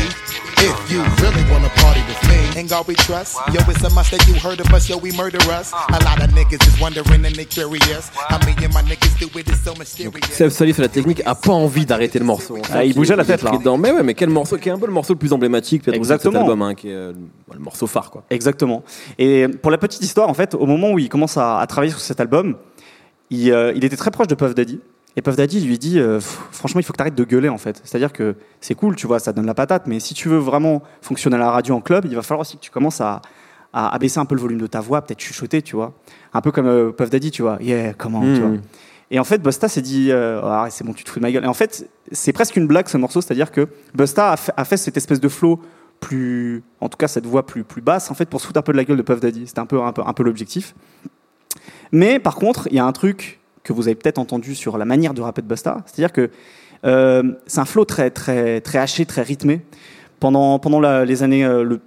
If 0.65 0.93
you 0.93 1.03
really 1.21 1.43
wanna 1.51 1.71
party 1.83 2.01
with 2.07 2.23
me, 2.29 2.61
ain't 2.61 2.71
God 2.71 2.87
we 2.87 2.95
trust. 2.95 3.35
Yo, 3.53 3.61
it's 3.69 3.83
a 3.83 3.91
must 3.91 4.13
that 4.13 4.25
you 4.29 4.35
heard 4.35 4.61
of 4.61 4.73
us, 4.73 4.89
yo, 4.89 4.97
we 4.97 5.11
murder 5.11 5.41
us. 5.51 5.73
A 5.73 5.99
lot 6.05 6.23
of 6.23 6.31
niggas 6.31 6.65
is 6.69 6.81
wondering 6.81 7.25
and 7.25 7.35
they 7.35 7.45
curious. 7.45 8.11
How 8.29 8.39
me 8.47 8.55
and 8.65 8.73
my 8.73 8.83
niggas 8.83 9.19
do 9.19 9.27
it 9.37 9.49
is 9.49 9.61
so 9.65 9.75
mysterious. 9.75 10.31
Seb 10.31 10.51
Salif 10.51 10.79
et 10.79 10.83
la 10.83 10.89
technique 10.89 11.21
a 11.27 11.35
pas 11.35 11.51
envie 11.53 11.85
d'arrêter 11.85 12.21
le 12.21 12.25
morceau. 12.27 12.59
Ah, 12.73 12.85
il 12.85 12.95
bougeait 12.95 13.17
la 13.17 13.25
tête, 13.25 13.43
là. 13.43 13.51
Mais 13.77 13.91
ouais, 13.91 14.05
mais 14.05 14.15
quel 14.15 14.29
morceau 14.31 14.57
qui 14.57 14.69
est 14.69 14.73
un 14.73 14.79
peu 14.79 14.87
le 14.87 14.93
morceau 14.93 15.15
le 15.15 15.19
plus 15.19 15.33
emblématique 15.33 15.83
peut-être 15.83 15.99
de 15.99 16.05
cet 16.05 16.13
Exactement. 16.21 16.41
album, 16.43 16.63
hein, 16.63 16.75
qui 16.77 16.91
est 16.91 16.95
euh, 16.95 17.13
le 17.53 17.59
morceau 17.59 17.89
phare 17.89 18.02
quoi. 18.11 18.25
Exactement. 18.31 18.83
Et 19.19 19.47
pour 19.49 19.71
la 19.71 19.79
petite 19.79 20.03
histoire, 20.03 20.29
en 20.29 20.35
fait, 20.35 20.55
au 20.55 20.67
moment 20.67 20.91
où 20.93 20.99
il 20.99 21.09
commence 21.09 21.37
à, 21.37 21.59
à 21.61 21.67
travailler 21.67 21.91
sur 21.93 22.01
cet 22.01 22.21
album, 22.21 22.57
il, 23.31 23.51
euh, 23.53 23.73
il 23.75 23.85
était 23.85 23.97
très 23.97 24.11
proche 24.11 24.27
de 24.27 24.35
Puff 24.35 24.55
Daddy. 24.55 24.81
Et 25.17 25.23
Puff 25.23 25.37
Daddy 25.37 25.61
lui 25.61 25.79
dit, 25.79 25.99
euh, 25.99 26.21
franchement, 26.21 26.81
il 26.81 26.85
faut 26.85 26.93
que 26.93 26.97
tu 26.99 27.03
arrêtes 27.03 27.15
de 27.15 27.25
gueuler, 27.25 27.49
en 27.51 27.59
fait. 27.59 27.81
C'est-à-dire 27.85 28.13
que 28.13 28.35
c'est 28.61 28.75
cool, 28.75 28.97
tu 28.97 29.07
vois, 29.07 29.19
ça 29.19 29.33
donne 29.33 29.47
la 29.47 29.55
patate, 29.55 29.87
mais 29.87 30.01
si 30.01 30.15
tu 30.15 30.29
veux 30.29 30.39
vraiment 30.39 30.83
fonctionner 31.03 31.37
à 31.37 31.39
la 31.39 31.51
radio 31.51 31.75
en 31.75 31.81
club, 31.81 32.07
il 32.07 32.15
va 32.17 32.23
falloir 32.23 32.41
aussi 32.41 32.57
que 32.57 32.63
tu 32.63 32.71
commences 32.71 33.01
à, 33.03 33.21
à, 33.75 33.95
à 33.95 33.99
baisser 33.99 34.19
un 34.21 34.25
peu 34.25 34.35
le 34.35 34.41
volume 34.41 34.59
de 34.59 34.67
ta 34.67 34.81
voix, 34.81 35.03
peut-être 35.03 35.21
chuchoter, 35.21 35.61
tu 35.63 35.77
vois. 35.77 35.93
Un 36.33 36.41
peu 36.41 36.51
comme 36.51 36.67
euh, 36.67 36.93
Puff 36.93 37.11
Daddy, 37.11 37.31
tu 37.31 37.43
vois. 37.43 37.59
Yeah, 37.61 37.93
comment, 37.95 38.21
tu 38.23 38.27
Mm. 38.41 38.49
vois. 38.49 38.59
Et 39.11 39.19
en 39.19 39.25
fait, 39.25 39.43
Busta 39.43 39.69
s'est 39.69 39.83
dit, 39.83 40.11
euh, 40.11 40.41
Ah, 40.43 40.69
c'est 40.71 40.85
bon, 40.85 40.95
tu 40.95 41.05
te 41.05 41.11
fous 41.11 41.19
de 41.19 41.23
ma 41.27 41.31
gueule. 41.31 41.45
Et 41.45 41.49
en 41.49 41.53
fait, 41.53 41.87
c'est 42.13 42.33
presque 42.33 42.57
une 42.57 42.67
blague 42.67 42.89
ce 42.89 42.97
morceau, 42.97 43.21
c'est-à-dire 43.21 43.51
que 43.53 43.69
Busta 43.95 44.33
a 44.33 44.37
fait, 44.39 44.53
a 44.57 44.65
fait 44.65 44.79
cette 44.79 44.97
espèce 44.97 45.21
de 45.21 45.29
flow 45.29 45.61
plus, 46.03 46.63
en 46.81 46.89
tout 46.91 46.99
cas 46.99 47.09
cette 47.09 47.25
voix 47.27 47.47
plus, 47.47 47.65
plus 47.65 47.81
basse, 47.81 48.11
en 48.11 48.15
fait, 48.15 48.27
pour 48.29 48.41
se 48.41 48.47
foutre 48.47 48.59
un 48.59 48.63
peu 48.63 48.73
de 48.73 48.77
la 48.77 48.85
gueule 48.85 48.99
de 48.99 49.03
Puff 49.03 49.21
Daddy. 49.21 49.47
C'était 49.47 49.61
un 49.61 49.67
peu, 49.67 49.81
un 49.83 49.93
peu, 49.93 50.03
un 50.05 50.13
peu 50.13 50.23
l'objectif. 50.23 50.75
Mais 51.93 52.19
par 52.19 52.35
contre, 52.37 52.69
il 52.71 52.77
y 52.77 52.79
a 52.79 52.85
un 52.85 52.93
truc 52.93 53.41
que 53.65 53.73
vous 53.73 53.87
avez 53.89 53.95
peut-être 53.95 54.19
entendu 54.19 54.55
sur 54.55 54.77
la 54.79 54.85
manière 54.85 55.15
de 55.15 55.23
rapper 55.23 55.43
de 55.43 55.47
Busta, 55.47 55.83
c'est-à-dire 55.87 56.13
que 56.13 56.31
euh, 56.85 57.33
c'est 57.47 57.61
un 57.61 57.65
flow 57.65 57.85
très, 57.85 58.11
très, 58.11 58.61
très 58.61 58.79
haché, 58.79 59.07
très 59.07 59.23
rythmé. 59.23 59.63
Pendant, 60.21 60.59
pendant 60.59 60.81
la- 60.81 61.05
les 61.05 61.23
années, 61.23 61.45
euh, 61.45 61.63
le- 61.63 61.81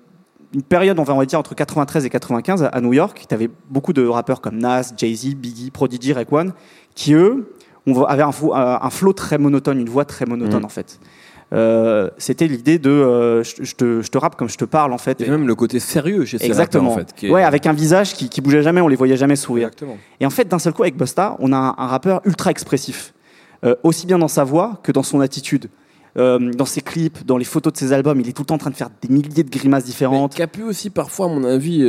une 0.53 0.63
période, 0.63 0.97
on 0.99 1.03
va, 1.03 1.13
on 1.13 1.17
va 1.17 1.25
dire, 1.25 1.37
entre 1.39 1.53
93 1.53 2.05
et 2.05 2.09
95 2.09 2.63
à- 2.63 2.67
à 2.67 2.79
New 2.81 2.93
York, 2.93 3.25
tu 3.27 3.33
avais 3.35 3.49
beaucoup 3.69 3.91
de 3.91 4.05
rappeurs 4.07 4.39
comme 4.39 4.57
Nas, 4.57 4.93
Jay-Z, 4.95 5.35
Biggie, 5.35 5.69
Prodigy, 5.71 6.13
Raekwon, 6.13 6.53
qui 6.95 7.13
eux 7.13 7.51
on 7.87 7.93
va- 7.93 8.07
avaient 8.07 8.23
un, 8.23 8.89
flow 8.89 9.13
très 9.13 9.37
monotone, 9.37 9.79
une 9.79 9.89
voix 9.89 10.05
très 10.05 10.25
monotone 10.25 10.59
Mhm. 10.59 10.65
en 10.65 10.69
fait. 10.69 10.99
Euh, 11.53 12.09
C'était 12.17 12.47
l'idée 12.47 12.79
de 12.79 12.89
euh, 12.89 13.43
je, 13.43 13.63
je 13.63 13.75
te, 13.75 14.01
je 14.01 14.09
te 14.09 14.17
rappe 14.17 14.35
comme 14.35 14.49
je 14.49 14.57
te 14.57 14.65
parle 14.65 14.91
en 14.93 14.97
fait. 14.97 15.21
Et 15.21 15.29
même 15.29 15.47
le 15.47 15.55
côté 15.55 15.79
sérieux 15.79 16.25
chez 16.25 16.37
ces 16.37 16.45
Exactement. 16.45 16.89
rappeurs, 16.89 17.03
en 17.03 17.07
fait. 17.07 17.13
qui 17.15 17.27
est- 17.27 17.31
Ouais, 17.31 17.43
avec 17.43 17.65
un 17.67 17.73
visage 17.73 18.13
qui, 18.13 18.29
qui 18.29 18.41
bougeait 18.41 18.63
jamais, 18.63 18.81
on 18.81 18.87
les 18.87 18.95
voyait 18.95 19.17
jamais 19.17 19.35
sourire. 19.35 19.67
Exactement. 19.67 19.97
Et 20.19 20.25
en 20.25 20.29
fait, 20.31 20.47
d'un 20.47 20.59
seul 20.59 20.73
coup, 20.73 20.81
avec 20.83 20.97
Busta, 20.97 21.35
on 21.39 21.53
a 21.53 21.57
un, 21.57 21.75
un 21.77 21.87
rappeur 21.87 22.21
ultra 22.25 22.51
expressif, 22.51 23.13
Euh, 23.63 23.73
aussi 23.83 24.05
bien 24.05 24.17
dans 24.19 24.27
sa 24.27 24.43
voix 24.43 24.79
que 24.83 24.91
dans 24.91 25.03
son 25.03 25.19
attitude. 25.21 25.67
Dans 26.17 26.65
ses 26.65 26.79
clips, 26.79 27.25
dans 27.25 27.37
les 27.37 27.43
photos 27.43 27.73
de 27.73 27.77
ses 27.77 27.91
albums, 27.91 28.17
il 28.21 28.29
est 28.29 28.31
tout 28.31 28.43
le 28.43 28.45
temps 28.45 28.55
en 28.55 28.57
train 28.57 28.69
de 28.69 28.75
faire 28.75 28.89
des 29.01 29.09
milliers 29.13 29.43
de 29.43 29.49
grimaces 29.49 29.83
Mais 29.83 29.87
différentes. 29.87 30.33
qui 30.33 30.41
a 30.41 30.47
pu 30.47 30.63
aussi 30.63 30.89
parfois, 30.89 31.25
à 31.25 31.29
mon 31.29 31.43
avis, 31.43 31.83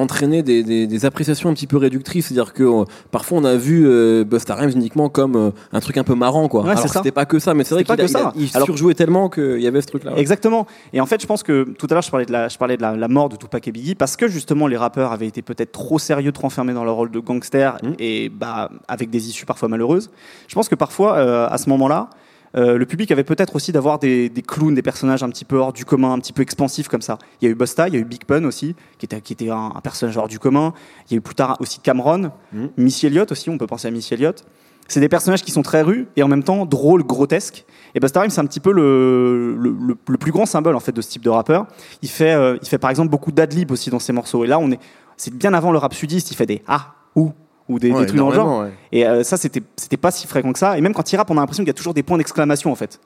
entraîner 0.00 0.42
des, 0.42 0.62
des, 0.62 0.86
des 0.86 1.04
appréciations 1.04 1.48
un 1.50 1.54
petit 1.54 1.66
peu 1.66 1.76
réductrices. 1.76 2.26
C'est-à-dire 2.26 2.52
que 2.52 2.62
euh, 2.64 2.84
parfois 3.10 3.38
on 3.38 3.44
a 3.44 3.54
vu 3.56 3.86
euh, 3.86 4.24
Busta 4.24 4.54
Rhymes 4.54 4.70
uniquement 4.74 5.08
comme 5.08 5.36
euh, 5.36 5.50
un 5.72 5.80
truc 5.80 5.96
un 5.98 6.04
peu 6.04 6.14
marrant, 6.14 6.48
quoi. 6.48 6.62
Ouais, 6.64 6.70
Alors 6.72 6.88
c'était 6.88 7.12
pas 7.12 7.26
que 7.26 7.38
ça, 7.38 7.54
mais 7.54 7.64
c'est 7.64 7.74
vrai 7.74 7.84
qu'il 7.84 7.94
il, 7.96 8.00
a- 8.02 8.08
ça. 8.08 8.32
il 8.36 8.48
Alors- 8.54 8.66
surjouait 8.66 8.94
tellement 8.94 9.28
qu'il 9.28 9.60
y 9.60 9.66
avait 9.66 9.80
ce 9.80 9.86
truc-là. 9.86 10.12
ouais. 10.14 10.20
Exactement. 10.20 10.66
Et 10.92 11.00
en 11.00 11.06
fait, 11.06 11.20
je 11.20 11.26
pense 11.26 11.42
que 11.42 11.64
tout 11.78 11.86
à 11.90 11.94
l'heure, 11.94 12.02
je 12.02 12.10
parlais 12.10 12.26
de 12.26 12.32
la, 12.32 12.48
je 12.48 12.58
parlais 12.58 12.76
de 12.76 12.82
la, 12.82 12.96
la 12.96 13.08
mort 13.08 13.28
de 13.28 13.36
Tupac 13.36 13.66
et 13.68 13.72
Biggie 13.72 13.94
parce 13.94 14.16
que 14.16 14.26
justement 14.28 14.66
les 14.66 14.76
rappeurs 14.76 15.12
avaient 15.12 15.26
été 15.28 15.42
peut-être 15.42 15.72
trop 15.72 15.98
sérieux, 15.98 16.32
trop 16.32 16.46
enfermés 16.46 16.72
dans 16.74 16.84
leur 16.84 16.94
rôle 16.96 17.10
de 17.10 17.18
gangster 17.20 17.76
Mhm. 17.82 17.94
et 17.98 18.28
bah 18.28 18.70
avec 18.88 19.10
des 19.10 19.28
issues 19.28 19.46
parfois 19.46 19.68
malheureuses. 19.68 20.10
Je 20.48 20.54
pense 20.54 20.68
que 20.68 20.74
parfois, 20.74 21.16
euh, 21.16 21.46
à 21.50 21.58
ce 21.58 21.68
moment-là, 21.70 22.10
euh, 22.56 22.76
le 22.78 22.86
public 22.86 23.10
avait 23.12 23.24
peut-être 23.24 23.54
aussi 23.56 23.70
d'avoir 23.72 23.98
des, 23.98 24.28
des 24.28 24.42
clowns, 24.42 24.74
des 24.74 24.82
personnages 24.82 25.22
un 25.22 25.28
petit 25.28 25.44
peu 25.44 25.56
hors 25.56 25.72
du 25.72 25.84
commun, 25.84 26.12
un 26.12 26.18
petit 26.18 26.32
peu 26.32 26.42
expansifs 26.42 26.88
comme 26.88 27.02
ça. 27.02 27.18
Il 27.40 27.44
y 27.44 27.48
a 27.48 27.50
eu 27.52 27.54
Busta, 27.54 27.88
il 27.88 27.94
y 27.94 27.96
a 27.96 28.00
eu 28.00 28.04
Big 28.04 28.24
Pun 28.24 28.44
aussi, 28.44 28.74
qui 28.98 29.06
était, 29.06 29.20
qui 29.20 29.32
était 29.34 29.50
un, 29.50 29.70
un 29.74 29.80
personnage 29.80 30.16
hors 30.16 30.28
du 30.28 30.38
commun. 30.38 30.72
Il 31.08 31.12
y 31.12 31.14
a 31.14 31.18
eu 31.18 31.20
plus 31.20 31.34
tard 31.34 31.56
aussi 31.60 31.78
Cameron, 31.80 32.32
Mhm. 32.52 32.70
Missy 32.76 33.06
Elliott 33.06 33.30
aussi, 33.30 33.50
on 33.50 33.58
peut 33.58 33.66
penser 33.66 33.86
à 33.88 33.90
Missy 33.90 34.14
Elliott. 34.14 34.44
C'est 34.88 34.98
des 34.98 35.08
personnages 35.08 35.42
qui 35.42 35.52
sont 35.52 35.62
très 35.62 35.82
rues 35.82 36.08
et 36.16 36.24
en 36.24 36.28
même 36.28 36.42
temps 36.42 36.66
drôles, 36.66 37.04
grotesques. 37.04 37.64
Et 37.94 38.00
Busta 38.00 38.22
Rhymes, 38.22 38.30
c'est 38.30 38.40
un 38.40 38.46
petit 38.46 38.58
peu 38.58 38.72
le, 38.72 39.54
le, 39.56 39.70
le- 39.70 39.96
le 40.08 40.18
plus 40.18 40.32
grand 40.32 40.46
symbole 40.46 40.74
en 40.74 40.80
fait 40.80 40.90
de 40.90 41.00
ce 41.00 41.08
type 41.10 41.22
de 41.22 41.30
rappeur. 41.30 41.66
Il 42.02 42.08
fait, 42.08 42.32
euh, 42.32 42.56
il 42.60 42.66
fait 42.68 42.78
par 42.78 42.90
exemple 42.90 43.08
beaucoup 43.10 43.30
d'adlib 43.30 43.70
aussi 43.70 43.90
dans 43.90 44.00
ses 44.00 44.12
morceaux. 44.12 44.42
Et 44.42 44.48
là, 44.48 44.58
on 44.58 44.72
est, 44.72 44.80
c'est 45.16 45.32
bien 45.32 45.54
avant 45.54 45.70
le 45.70 45.78
rap 45.78 45.94
sudiste. 45.94 46.32
Il 46.32 46.34
fait 46.36 46.46
des 46.46 46.62
ah 46.66 46.94
ou 47.14 47.30
ou 47.70 47.78
des, 47.78 47.90
Ouais, 47.92 48.00
des 48.00 48.06
trucs 48.06 48.18
dans 48.18 48.28
le 48.28 48.34
genre. 48.34 48.60
ouais. 48.62 48.70
Et 48.92 49.06
euh, 49.06 49.22
ça, 49.22 49.36
c'était, 49.36 49.62
c'était 49.76 49.96
pas 49.96 50.10
si 50.10 50.26
fréquent 50.26 50.52
que 50.52 50.58
ça. 50.58 50.76
Et 50.76 50.80
même 50.80 50.92
quand 50.94 51.10
il 51.12 51.16
rappe, 51.16 51.30
on 51.30 51.36
a 51.38 51.40
l'impression 51.40 51.62
qu'il 51.62 51.68
y 51.68 51.70
a 51.70 51.74
toujours 51.74 51.94
des 51.94 52.02
points 52.02 52.18
d'exclamation 52.18 52.70
en 52.70 52.76
fait. 52.76 53.00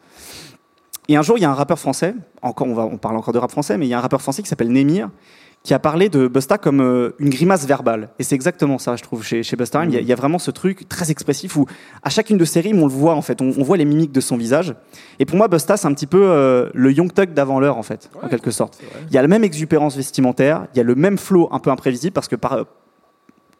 Et 1.08 1.16
un 1.16 1.22
jour, 1.22 1.36
il 1.36 1.42
y 1.42 1.44
a 1.44 1.50
un 1.50 1.54
rappeur 1.54 1.78
français. 1.78 2.14
Encore, 2.42 2.66
on 2.66 2.74
va, 2.74 2.84
on 2.84 2.96
parle 2.96 3.16
encore 3.16 3.34
de 3.34 3.38
rap 3.38 3.50
français, 3.50 3.76
mais 3.76 3.86
il 3.86 3.90
y 3.90 3.94
a 3.94 3.98
un 3.98 4.02
rappeur 4.02 4.22
français 4.22 4.42
qui 4.42 4.48
s'appelle 4.48 4.70
Némir 4.72 5.10
qui 5.62 5.72
a 5.72 5.78
parlé 5.78 6.10
de 6.10 6.28
Busta 6.28 6.58
comme 6.58 6.82
euh, 6.82 7.12
une 7.18 7.30
grimace 7.30 7.66
verbale. 7.66 8.10
Et 8.18 8.22
c'est 8.22 8.34
exactement 8.34 8.76
ça, 8.76 8.96
je 8.96 9.02
trouve, 9.02 9.24
chez, 9.24 9.42
chez 9.42 9.56
Busta 9.56 9.80
Rhymes. 9.80 9.88
Il 9.88 9.94
y 9.94 9.96
a- 9.96 10.00
il 10.02 10.06
y, 10.06 10.12
a 10.12 10.14
vraiment 10.14 10.38
ce 10.38 10.50
truc 10.50 10.86
très 10.90 11.10
expressif 11.10 11.56
où, 11.56 11.64
à 12.02 12.10
chacune 12.10 12.36
de 12.36 12.44
ses 12.44 12.60
rimes, 12.60 12.82
on 12.82 12.86
le 12.86 12.92
voit, 12.92 13.14
en 13.14 13.22
fait. 13.22 13.40
On, 13.40 13.46
on 13.56 13.62
voit 13.62 13.78
les 13.78 13.86
mimiques 13.86 14.12
de 14.12 14.20
son 14.20 14.36
visage. 14.36 14.74
Et 15.18 15.24
pour 15.24 15.38
moi, 15.38 15.48
Busta, 15.48 15.78
c'est 15.78 15.86
un 15.86 15.94
petit 15.94 16.06
peu 16.06 16.20
euh, 16.22 16.68
le 16.74 16.92
Young 16.92 17.10
Thug 17.10 17.32
d'avant 17.32 17.60
l'heure, 17.60 17.78
en 17.78 17.82
fait, 17.82 18.10
en 18.22 18.28
quelque 18.28 18.50
sorte. 18.50 18.78
Il 19.08 19.14
y 19.14 19.16
a 19.16 19.22
la 19.22 19.28
même 19.28 19.42
exubérance 19.42 19.96
vestimentaire, 19.96 20.66
il 20.74 20.76
y 20.76 20.80
a 20.80 20.84
le 20.84 20.94
même 20.96 21.16
flow 21.16 21.48
un 21.50 21.60
peu 21.60 21.70
imprévisible, 21.70 22.12
parce 22.12 22.28
que 22.28 22.36
par, 22.36 22.66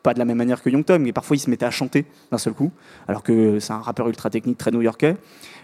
pas 0.05 0.15
de 0.15 0.19
la 0.19 0.27
même 0.27 0.37
manière 0.37 0.63
que 0.63 0.69
Young 0.69 0.85
Thug, 0.85 1.01
mais 1.01 1.13
parfois 1.13 1.35
il 1.35 1.41
se 1.41 1.49
mettait 1.49 1.65
à 1.65 1.71
chanter 1.71 2.05
d'un 2.31 2.39
seul 2.39 2.53
coup, 2.53 2.71
alors 3.09 3.23
que 3.23 3.59
c'est 3.59 3.73
un 3.73 3.81
rappeur 3.81 4.07
ultra 4.07 4.29
technique, 4.29 4.59
très 4.59 4.71
new-yorkais. 4.71 5.17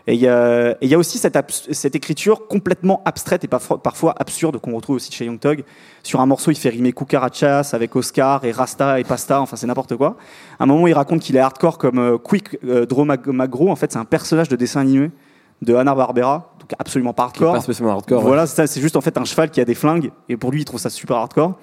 Et 0.07 0.15
il 0.15 0.21
y 0.21 0.27
a, 0.27 0.99
aussi 0.99 1.19
cette, 1.19 1.95
écriture 1.95 2.49
complètement 2.49 3.03
abstraite 3.05 3.45
et 3.45 3.49
parfois, 3.49 3.83
parfois 3.83 4.15
absurde 4.19 4.59
qu'on 4.59 4.75
retrouve 4.75 4.97
aussi 4.97 5.13
chez 5.13 5.27
Young 5.27 5.39
Thug. 5.39 5.63
Sur 6.03 6.23
un 6.23 6.27
morceau, 6.27 6.51
il 6.51 6.57
fait 6.57 6.71
rimer 6.71 6.93
Cucarachas 6.93 7.71
avec 7.75 7.95
Oscar 7.95 8.43
et 8.47 8.51
Rasta 8.51 8.99
et 8.99 9.05
Pasta, 9.05 9.43
enfin 9.43 9.57
c'est 9.57 9.67
n'importe 9.67 9.95
quoi. 9.97 10.17
À 10.59 10.65
un 10.65 10.67
moment, 10.67 10.87
il 10.87 10.95
raconte 10.95 11.21
qu'il 11.21 11.37
est 11.37 11.41
hardcore 11.41 11.77
comme 11.77 11.99
euh, 11.99 12.17
Quick 12.17 12.59
euh, 12.65 12.87
Draw 12.87 13.05
Mag- 13.05 13.27
Magro. 13.27 13.71
En 13.71 13.77
fait, 13.77 13.93
c'est 13.93 13.99
un 13.99 14.07
personnage 14.07 14.49
de 14.49 14.57
dessin 14.57 14.81
animé 14.81 15.11
de 15.61 15.75
Hanna-Barbera, 15.75 16.55
donc 16.59 16.73
absolument 16.79 17.13
pas 17.13 17.25
hardcore. 17.25 17.53
pas 17.53 17.61
spécialement 17.61 17.93
hardcore. 17.93 18.23
Voilà, 18.23 18.47
c'est 18.47 18.81
juste 18.81 18.97
en 18.97 19.03
fait 19.03 19.19
un 19.19 19.25
cheval 19.25 19.51
qui 19.51 19.61
a 19.61 19.67
des 19.67 19.75
flingues 19.75 20.11
et 20.31 20.39
pour 20.39 20.51
lui 20.51 20.63
il 20.63 20.65
trouve 20.65 20.81
ça 20.81 20.89
super 20.89 21.17
hardcore. 21.17 21.59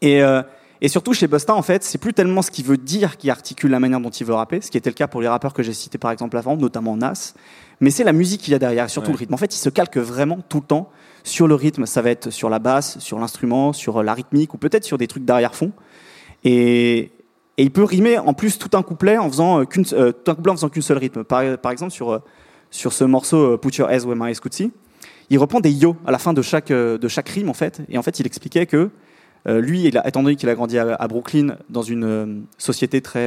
Et, 0.00 0.22
euh, 0.22 0.42
et 0.82 0.88
surtout 0.88 1.12
chez 1.12 1.26
Busta 1.26 1.54
en 1.54 1.62
fait, 1.62 1.82
c'est 1.84 1.98
plus 1.98 2.14
tellement 2.14 2.42
ce 2.42 2.50
qu'il 2.50 2.64
veut 2.64 2.76
dire 2.76 3.16
qui 3.16 3.30
articule 3.30 3.70
la 3.70 3.80
manière 3.80 4.00
dont 4.00 4.10
il 4.10 4.26
veut 4.26 4.34
rapper, 4.34 4.60
ce 4.60 4.70
qui 4.70 4.78
était 4.78 4.90
le 4.90 4.94
cas 4.94 5.06
pour 5.08 5.20
les 5.20 5.28
rappeurs 5.28 5.52
que 5.54 5.62
j'ai 5.62 5.72
cités 5.72 5.98
par 5.98 6.10
exemple 6.10 6.36
avant, 6.36 6.56
notamment 6.56 6.96
Nas, 6.96 7.34
mais 7.80 7.90
c'est 7.90 8.04
la 8.04 8.12
musique 8.12 8.40
qu'il 8.42 8.52
y 8.52 8.54
a 8.54 8.58
derrière, 8.58 8.88
surtout 8.88 9.08
Ouais. 9.08 9.14
le 9.14 9.18
rythme. 9.18 9.34
En 9.34 9.38
fait, 9.38 9.54
il 9.54 9.58
se 9.58 9.68
calque 9.70 9.96
vraiment 9.98 10.38
tout 10.48 10.58
le 10.58 10.64
temps 10.66 10.90
sur 11.22 11.46
le 11.48 11.54
rythme, 11.54 11.84
ça 11.86 12.00
va 12.02 12.10
être 12.10 12.30
sur 12.30 12.48
la 12.48 12.58
basse, 12.58 12.98
sur 12.98 13.18
l'instrument, 13.18 13.72
sur 13.72 13.98
euh, 13.98 14.02
la 14.02 14.14
rythmique 14.14 14.54
ou 14.54 14.58
peut-être 14.58 14.84
sur 14.84 14.96
des 14.98 15.06
trucs 15.06 15.24
d'arrière-fond. 15.24 15.72
Et, 16.44 16.98
et 17.58 17.62
il 17.62 17.70
peut 17.70 17.84
rimer 17.84 18.18
en 18.18 18.32
plus 18.32 18.58
tout 18.58 18.74
un 18.76 18.82
couplet 18.82 19.18
en 19.18 19.28
faisant 19.28 19.60
euh, 19.60 19.64
qu'une 19.64 19.84
euh, 19.92 20.12
tout 20.12 20.30
un 20.30 20.34
couplet 20.34 20.52
en 20.52 20.56
faisant 20.56 20.68
qu'une 20.70 20.82
seule 20.82 20.98
rythme. 20.98 21.24
Par, 21.24 21.58
par 21.58 21.72
exemple 21.72 21.92
sur 21.92 22.10
euh, 22.12 22.18
sur 22.70 22.92
ce 22.92 23.04
morceau 23.04 23.54
euh, 23.54 23.56
Put 23.58 23.76
Your 23.76 23.90
Eyes 23.90 24.04
Where 24.06 24.16
My 24.16 24.28
Eyes 24.30 24.36
Could 24.40 24.54
See, 24.54 24.70
il 25.28 25.38
reprend 25.38 25.60
des 25.60 25.70
yo 25.72 25.96
à 26.06 26.10
la 26.12 26.18
fin 26.18 26.32
de 26.32 26.40
chaque, 26.42 26.68
de 26.72 27.08
chaque 27.08 27.28
rime 27.28 27.50
en 27.50 27.54
fait. 27.54 27.82
Et 27.88 27.98
en 27.98 28.02
fait, 28.02 28.18
il 28.20 28.26
expliquait 28.26 28.64
que 28.66 28.90
euh, 29.48 29.60
lui, 29.60 29.84
il 29.84 29.98
a, 29.98 30.06
étant 30.06 30.22
donné 30.22 30.36
qu'il 30.36 30.48
a 30.48 30.54
grandi 30.54 30.78
à, 30.78 31.08
Brooklyn 31.08 31.56
dans 31.68 31.82
une 31.82 32.04
euh, 32.04 32.26
société 32.58 33.00
très, 33.00 33.26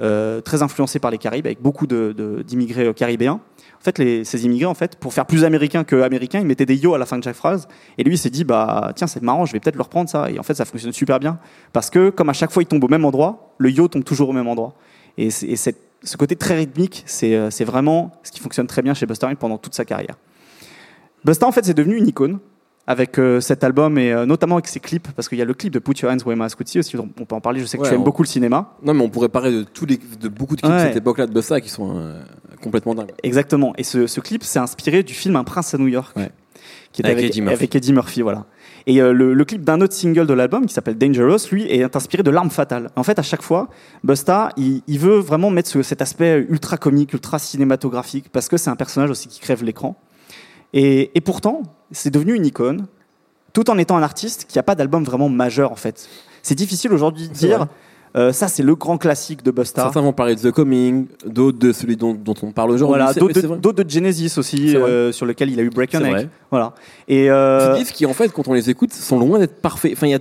euh, 0.00 0.40
très 0.40 0.62
influencée 0.62 0.98
par 0.98 1.10
les 1.10 1.18
Caraïbes, 1.18 1.46
avec 1.46 1.62
beaucoup 1.62 1.86
d'immigrés 1.86 2.92
caribéens. 2.94 3.40
En 3.80 3.84
fait, 3.84 4.24
ces 4.24 4.46
immigrés, 4.46 4.66
en 4.66 4.74
fait, 4.74 4.96
pour 4.96 5.12
faire 5.12 5.26
plus 5.26 5.44
américain 5.44 5.84
que 5.84 6.00
américain, 6.02 6.40
ils 6.40 6.46
mettaient 6.46 6.66
des 6.66 6.76
yo 6.76 6.94
à 6.94 6.98
la 6.98 7.04
fin 7.06 7.18
de 7.18 7.24
chaque 7.24 7.36
phrase. 7.36 7.68
Et 7.98 8.04
lui, 8.04 8.14
il 8.14 8.18
s'est 8.18 8.30
dit, 8.30 8.44
bah 8.44 8.92
tiens, 8.96 9.06
c'est 9.06 9.22
marrant, 9.22 9.44
je 9.44 9.52
vais 9.52 9.60
peut-être 9.60 9.76
le 9.76 9.82
reprendre 9.82 10.08
ça. 10.08 10.30
Et 10.30 10.38
en 10.38 10.42
fait, 10.42 10.54
ça 10.54 10.64
fonctionne 10.64 10.92
super 10.92 11.20
bien 11.20 11.38
parce 11.72 11.90
que 11.90 12.08
comme 12.08 12.30
à 12.30 12.32
chaque 12.32 12.50
fois 12.50 12.62
il 12.62 12.66
tombe 12.66 12.82
au 12.82 12.88
même 12.88 13.04
endroit, 13.04 13.54
le 13.58 13.70
yo 13.70 13.88
tombe 13.88 14.04
toujours 14.04 14.30
au 14.30 14.32
même 14.32 14.48
endroit. 14.48 14.74
Et, 15.18 15.30
ce 15.30 16.18
côté 16.18 16.36
très 16.36 16.54
rythmique, 16.56 17.02
c'est 17.06 17.64
vraiment 17.64 18.12
ce 18.22 18.32
qui 18.32 18.40
fonctionne 18.40 18.66
très 18.66 18.82
bien 18.82 18.94
chez 18.94 19.06
Busta 19.06 19.26
Rhymes 19.26 19.36
pendant 19.36 19.58
toute 19.58 19.74
sa 19.74 19.84
carrière. 19.84 20.16
Busta, 21.24 21.46
en 21.46 21.52
fait, 21.52 21.64
c'est 21.64 21.74
devenu 21.74 21.96
une 21.96 22.08
icône 22.08 22.40
avec 22.86 23.18
euh, 23.18 23.40
cet 23.40 23.64
album 23.64 23.96
et 23.98 24.12
euh, 24.12 24.26
notamment 24.26 24.56
avec 24.56 24.66
ses 24.68 24.78
clips, 24.80 25.08
parce 25.16 25.28
qu'il 25.28 25.38
y 25.38 25.42
a 25.42 25.46
le 25.46 25.54
clip 25.54 25.72
de 25.72 25.78
Put 25.78 25.98
Your 26.02 26.12
Hands 26.12 26.18
Where 26.26 26.36
My 26.36 26.48
See 26.66 26.78
aussi, 26.78 26.96
on 26.96 27.08
on 27.20 27.24
peut 27.24 27.34
en 27.34 27.40
parler. 27.40 27.60
Je 27.60 27.66
sais 27.66 27.78
que 27.78 27.82
Ouais, 27.82 27.88
tu 27.88 27.94
aimes 27.94 28.04
beaucoup 28.04 28.22
le 28.22 28.28
cinéma. 28.28 28.74
Non, 28.82 28.92
mais 28.94 29.02
on 29.02 29.08
pourrait 29.08 29.28
parler 29.30 29.50
de, 29.52 29.62
tous 29.62 29.86
les, 29.86 29.98
de 30.20 30.28
beaucoup 30.28 30.56
de 30.56 30.60
clips 30.60 30.70
de 30.72 30.76
Ouais. 30.78 30.86
cette 30.88 30.96
époque-là 30.96 31.26
de 31.26 31.32
Busta 31.32 31.60
qui 31.60 31.70
sont 31.70 31.96
euh, 31.96 32.20
complètement 32.62 32.94
dingues. 32.94 33.12
Exactement. 33.22 33.72
Et 33.78 33.84
ce, 33.84 34.06
ce 34.06 34.20
clip, 34.20 34.44
c'est 34.44 34.58
inspiré 34.58 35.02
du 35.02 35.14
film 35.14 35.36
Un 35.36 35.44
prince 35.44 35.72
à 35.74 35.78
New 35.78 35.88
York, 35.88 36.14
Ouais. 36.16 36.30
qui 36.92 37.00
est 37.02 37.06
Avec 37.06 37.18
avec, 37.18 37.30
Eddie 37.30 37.40
Murphy. 37.40 37.54
avec 37.56 37.74
Eddie 37.74 37.92
Murphy, 37.92 38.20
voilà. 38.22 38.44
Et 38.86 39.00
euh, 39.00 39.14
le, 39.14 39.32
le 39.32 39.44
clip 39.46 39.62
d'un 39.64 39.80
autre 39.80 39.94
single 39.94 40.26
de 40.26 40.34
l'album 40.34 40.66
qui 40.66 40.74
s'appelle 40.74 40.98
Dangerous, 40.98 41.48
lui, 41.50 41.62
est 41.64 41.96
inspiré 41.96 42.22
de 42.22 42.30
L'arme 42.30 42.50
fatale. 42.50 42.90
En 42.96 43.02
fait, 43.02 43.18
à 43.18 43.22
chaque 43.22 43.40
fois, 43.40 43.70
Busta, 44.02 44.50
il, 44.58 44.82
il 44.86 44.98
veut 44.98 45.16
vraiment 45.16 45.48
mettre 45.48 45.70
ce- 45.70 45.82
cet 45.82 46.02
aspect 46.02 46.44
ultra 46.50 46.76
comique, 46.76 47.14
ultra 47.14 47.38
cinématographique, 47.38 48.28
parce 48.30 48.48
que 48.50 48.58
c'est 48.58 48.68
un 48.68 48.76
personnage 48.76 49.08
aussi 49.08 49.28
qui 49.28 49.40
crève 49.40 49.64
l'écran. 49.64 49.96
Et, 50.74 51.16
et 51.16 51.20
pourtant, 51.20 51.62
c'est 51.92 52.10
devenu 52.10 52.34
une 52.34 52.44
icône, 52.44 52.86
tout 53.52 53.70
en 53.70 53.78
étant 53.78 53.96
un 53.96 54.02
artiste 54.02 54.46
qui 54.48 54.58
n'a 54.58 54.62
pas 54.64 54.74
d'album 54.74 55.04
vraiment 55.04 55.28
majeur, 55.28 55.72
en 55.72 55.76
fait. 55.76 56.08
C'est 56.42 56.56
difficile 56.56 56.92
aujourd'hui 56.92 57.28
de 57.28 57.32
dire, 57.32 57.68
euh, 58.16 58.32
ça 58.32 58.48
c'est 58.48 58.64
le 58.64 58.74
grand 58.74 58.98
classique 58.98 59.42
de 59.44 59.52
Busta. 59.52 59.82
Certains 59.82 60.02
vont 60.02 60.12
parler 60.12 60.34
de 60.34 60.40
The 60.40 60.50
Coming, 60.50 61.06
d'autres 61.24 61.58
de 61.58 61.72
celui 61.72 61.96
dont, 61.96 62.12
dont 62.12 62.34
on 62.42 62.50
parle 62.50 62.72
aujourd'hui. 62.72 62.98
Voilà, 62.98 63.14
d'autres 63.14 63.84
de, 63.84 63.88
Genesis 63.88 64.36
aussi, 64.36 64.76
euh, 64.76 65.12
sur 65.12 65.26
lequel 65.26 65.50
il 65.50 65.60
a 65.60 65.62
eu 65.62 65.70
Break 65.70 65.92
Your 65.92 66.02
Neck. 66.02 66.28
Voilà. 66.50 66.74
Et 67.06 67.30
euh, 67.30 67.76
disques 67.76 67.94
qui, 67.94 68.04
en 68.04 68.12
fait, 68.12 68.30
quand 68.32 68.48
on 68.48 68.52
les 68.52 68.68
écoute, 68.68 68.92
sont 68.92 69.18
loin 69.18 69.38
d'être 69.38 69.62
parfaits. 69.62 69.92
Enfin, 69.92 70.08
il 70.08 70.10
y 70.10 70.14
a, 70.14 70.18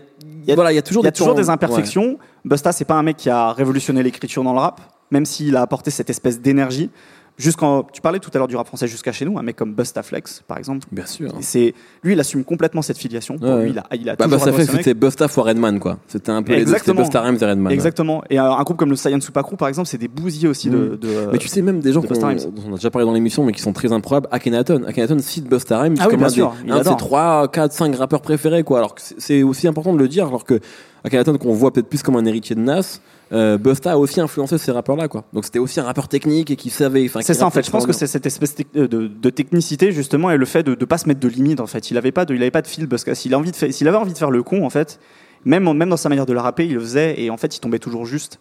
y 0.48 0.52
a- 0.52 0.56
voilà, 0.56 0.72
il 0.72 0.76
y 0.76 0.80
a 0.80 0.84
toujours 0.84 1.04
y 1.04 1.08
a 1.08 1.12
des 1.12 1.18
toujours 1.18 1.36
des 1.36 1.50
imperfections. 1.50 2.20
Busta, 2.46 2.72
c'est 2.72 2.86
pas 2.86 2.96
un 2.96 3.04
mec 3.04 3.18
qui 3.18 3.30
a 3.32 3.52
révolutionné 3.54 4.04
l'écriture 4.04 4.44
dans 4.44 4.54
le 4.54 4.60
rap, 4.60 4.82
même 5.10 5.26
s'il 5.26 5.56
a 5.56 5.62
apporté 5.62 5.90
cette 5.92 6.10
espèce 6.10 6.40
d'énergie. 6.40 6.90
Jusqu'en, 7.36 7.82
tu 7.92 8.00
parlais 8.00 8.20
tout 8.20 8.30
à 8.36 8.38
l'heure 8.38 8.48
du 8.48 8.56
rap 8.56 8.68
français 8.68 8.88
jusqu'à 8.88 9.12
chez 9.12 9.26
nous, 9.26 9.40
un 9.40 9.42
mec 9.42 9.56
comme 9.56 9.74
Busta 9.74 10.04
Flex, 10.04 10.44
par 10.48 10.60
exemple. 10.60 10.86
Bien 10.92 11.08
sûr. 11.08 11.34
C'est 11.42 11.74
lui, 12.04 12.14
il 12.14 12.20
assume 12.20 12.44
complètement 12.44 12.84
cette 12.84 13.00
filiation. 13.00 13.40
Pour 13.40 13.48
Ouais. 13.50 13.64
lui, 13.64 13.70
il 13.72 13.80
a, 13.80 13.84
il 13.96 14.08
a 14.08 14.16
Bah, 14.16 14.26
toujours 14.26 14.38
Busta 14.38 14.50
adoré 14.50 14.54
Flex, 14.66 14.68
ce 14.72 14.76
mec. 14.78 14.86
c'était 14.86 14.94
Busta 14.94 15.28
for 15.28 15.46
Redman, 15.46 15.80
quoi. 15.80 15.98
C'était 16.08 16.30
un 16.32 16.44
peu 16.44 16.52
les 16.52 16.58
deux, 16.60 16.62
Exactement. 16.74 17.02
Busta 17.02 17.22
Rhymes 17.22 17.38
et 17.42 17.46
Redman. 17.46 17.68
ouais. 17.68 17.74
Exactement. 17.74 18.24
Et 18.30 18.40
euh, 18.40 18.52
un 18.54 18.62
groupe 18.62 18.78
comme 18.78 18.92
le 18.92 18.96
Science 18.96 19.24
Super 19.26 19.42
Crew, 19.42 19.56
par 19.58 19.68
exemple, 19.68 19.88
c'est 19.88 19.98
des 19.98 20.08
bousiers 20.08 20.48
aussi 20.48 20.70
de, 20.70 20.78
Mm. 20.78 20.98
de- 20.98 21.30
Mais 21.32 21.40
tu 21.40 21.48
sais, 21.48 21.64
même 21.64 21.80
des 21.80 21.92
gens 21.92 22.02
de 22.02 22.08
Rhymes. 22.08 22.38
dont 22.56 22.64
on 22.70 22.74
a 22.74 22.76
déjà 22.76 22.92
parlé 22.92 23.06
dans 23.08 23.14
l'émission, 23.14 23.44
mais 23.44 23.52
qui 23.52 23.62
sont 23.62 23.74
très 23.74 23.92
improbables, 23.92 24.28
Akhenaton. 24.32 24.84
Akhenaton 24.86 25.18
cite 25.18 25.50
Busta 25.50 25.80
Rhymes 25.82 25.96
Ah 26.00 26.04
oui, 26.06 26.12
comme 26.14 26.24
un, 26.24 26.30
sûr, 26.30 26.52
des, 26.52 26.68
il 26.68 26.72
un 26.72 26.78
de 26.78 26.84
ses 26.84 26.88
adore. 26.90 26.98
3, 26.98 27.48
4, 27.52 27.72
5 27.74 27.96
rappeurs 27.96 28.22
préférés, 28.22 28.64
quoi. 28.64 28.78
Alors 28.78 28.94
c'est 29.18 29.42
aussi 29.42 29.68
important 29.68 29.94
de 29.94 29.98
le 29.98 30.08
dire, 30.08 30.28
alors 30.28 30.44
que 30.44 30.60
Akhenaton, 31.04 31.38
qu'on 31.40 31.54
voit 31.54 31.74
peut-être 31.74 31.90
plus 31.90 32.04
comme 32.04 32.16
un 32.16 32.26
héritier 32.26 32.56
de 32.56 32.62
Nas, 32.62 33.00
euh, 33.32 33.58
Busta 33.58 33.94
a 33.94 33.98
aussi 33.98 34.20
influencé 34.22 34.58
ces 34.58 34.72
rappeurs-là, 34.72 35.08
quoi. 35.08 35.24
Donc 35.34 35.46
c'était 35.46 35.60
aussi 35.60 35.80
un 35.80 35.84
rappeur 35.84 36.08
technique 36.08 36.52
et 36.52 36.56
qui 36.56 36.70
savait. 36.70 37.08
C'est 37.22 37.34
ça 37.34 37.46
en 37.46 37.50
fait. 37.50 37.66
Je 37.66 37.72
pense 37.72 37.86
que 37.88 37.94
c'est 37.94 38.08
cette 38.08 38.26
espèce 38.26 38.56
de, 38.74 38.86
de 38.88 39.30
technicité 39.30 39.92
justement 39.92 40.30
et 40.30 40.38
le 40.38 40.46
fait 40.46 40.64
de 40.64 40.72
ne 40.72 40.86
pas 40.86 40.98
se 40.98 41.08
mettre 41.08 41.20
de 41.20 41.28
limite 41.28 41.60
en 41.60 41.68
fait. 41.68 41.90
Il 41.92 41.98
avait 41.98 42.12
pas 42.12 42.26
de, 42.26 42.36
il 42.36 42.42
avait 42.42 42.52
pas 42.52 42.62
de 42.62 42.68
fil 42.68 42.88
parce 42.88 43.04
que 43.04 43.14
s'il 43.14 43.34
envie 43.36 43.52
de 43.52 43.56
faire- 43.56 43.74
s'il 43.74 43.88
avait 43.88 43.98
envie 43.98 44.14
de 44.14 44.18
faire 44.18 44.30
le 44.32 44.44
con 44.44 44.66
en 44.66 44.70
fait, 44.70 45.00
même 45.46 45.72
même 45.74 45.90
dans 45.90 45.98
sa 45.98 46.10
manière 46.10 46.26
de 46.26 46.34
la 46.34 46.42
rapper, 46.42 46.66
il 46.66 46.74
le 46.76 46.80
faisait 46.80 47.20
et 47.22 47.30
en 47.30 47.38
fait 47.38 47.56
il 47.56 47.60
tombait 47.60 47.80
toujours 47.80 48.06
juste. 48.06 48.40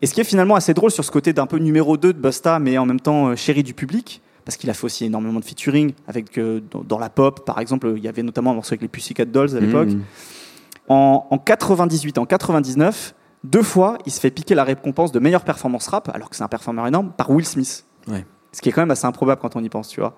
Et 0.00 0.06
ce 0.06 0.14
qui 0.14 0.20
est 0.20 0.24
finalement 0.24 0.56
assez 0.56 0.74
drôle 0.74 0.90
sur 0.90 1.04
ce 1.04 1.10
côté 1.10 1.32
d'un 1.32 1.46
peu 1.46 1.58
numéro 1.58 1.96
2 1.96 2.12
de 2.12 2.18
Busta, 2.18 2.58
mais 2.58 2.78
en 2.78 2.86
même 2.86 3.00
temps 3.00 3.28
euh, 3.28 3.36
chéri 3.36 3.62
du 3.62 3.74
public. 3.74 4.22
Parce 4.44 4.56
qu'il 4.56 4.68
a 4.70 4.74
fait 4.74 4.84
aussi 4.86 5.04
énormément 5.04 5.38
de 5.38 5.44
featuring 5.44 5.92
avec 6.08 6.36
euh, 6.36 6.60
dans, 6.72 6.80
dans 6.82 6.98
la 6.98 7.08
pop, 7.10 7.46
par 7.46 7.60
exemple, 7.60 7.94
il 7.96 8.02
y 8.02 8.08
avait 8.08 8.24
notamment 8.24 8.50
un 8.50 8.54
morceau 8.54 8.72
avec 8.72 8.82
les 8.82 8.88
Pussycat 8.88 9.24
Dolls 9.26 9.56
à 9.56 9.60
l'époque. 9.60 9.90
Mmh. 9.90 10.00
En, 10.88 11.28
en 11.30 11.38
98, 11.38 12.18
en 12.18 12.26
99, 12.26 13.14
deux 13.44 13.62
fois, 13.62 13.98
il 14.06 14.12
se 14.12 14.20
fait 14.20 14.30
piquer 14.30 14.54
la 14.54 14.64
récompense 14.64 15.12
de 15.12 15.18
meilleure 15.18 15.44
performance 15.44 15.88
rap, 15.88 16.10
alors 16.14 16.30
que 16.30 16.36
c'est 16.36 16.44
un 16.44 16.48
performeur 16.48 16.86
énorme, 16.86 17.12
par 17.16 17.30
Will 17.30 17.46
Smith. 17.46 17.84
Ouais. 18.08 18.24
Ce 18.52 18.60
qui 18.60 18.68
est 18.68 18.72
quand 18.72 18.82
même 18.82 18.90
assez 18.90 19.06
improbable 19.06 19.40
quand 19.40 19.56
on 19.56 19.62
y 19.64 19.68
pense, 19.68 19.88
tu 19.88 20.00
vois. 20.00 20.16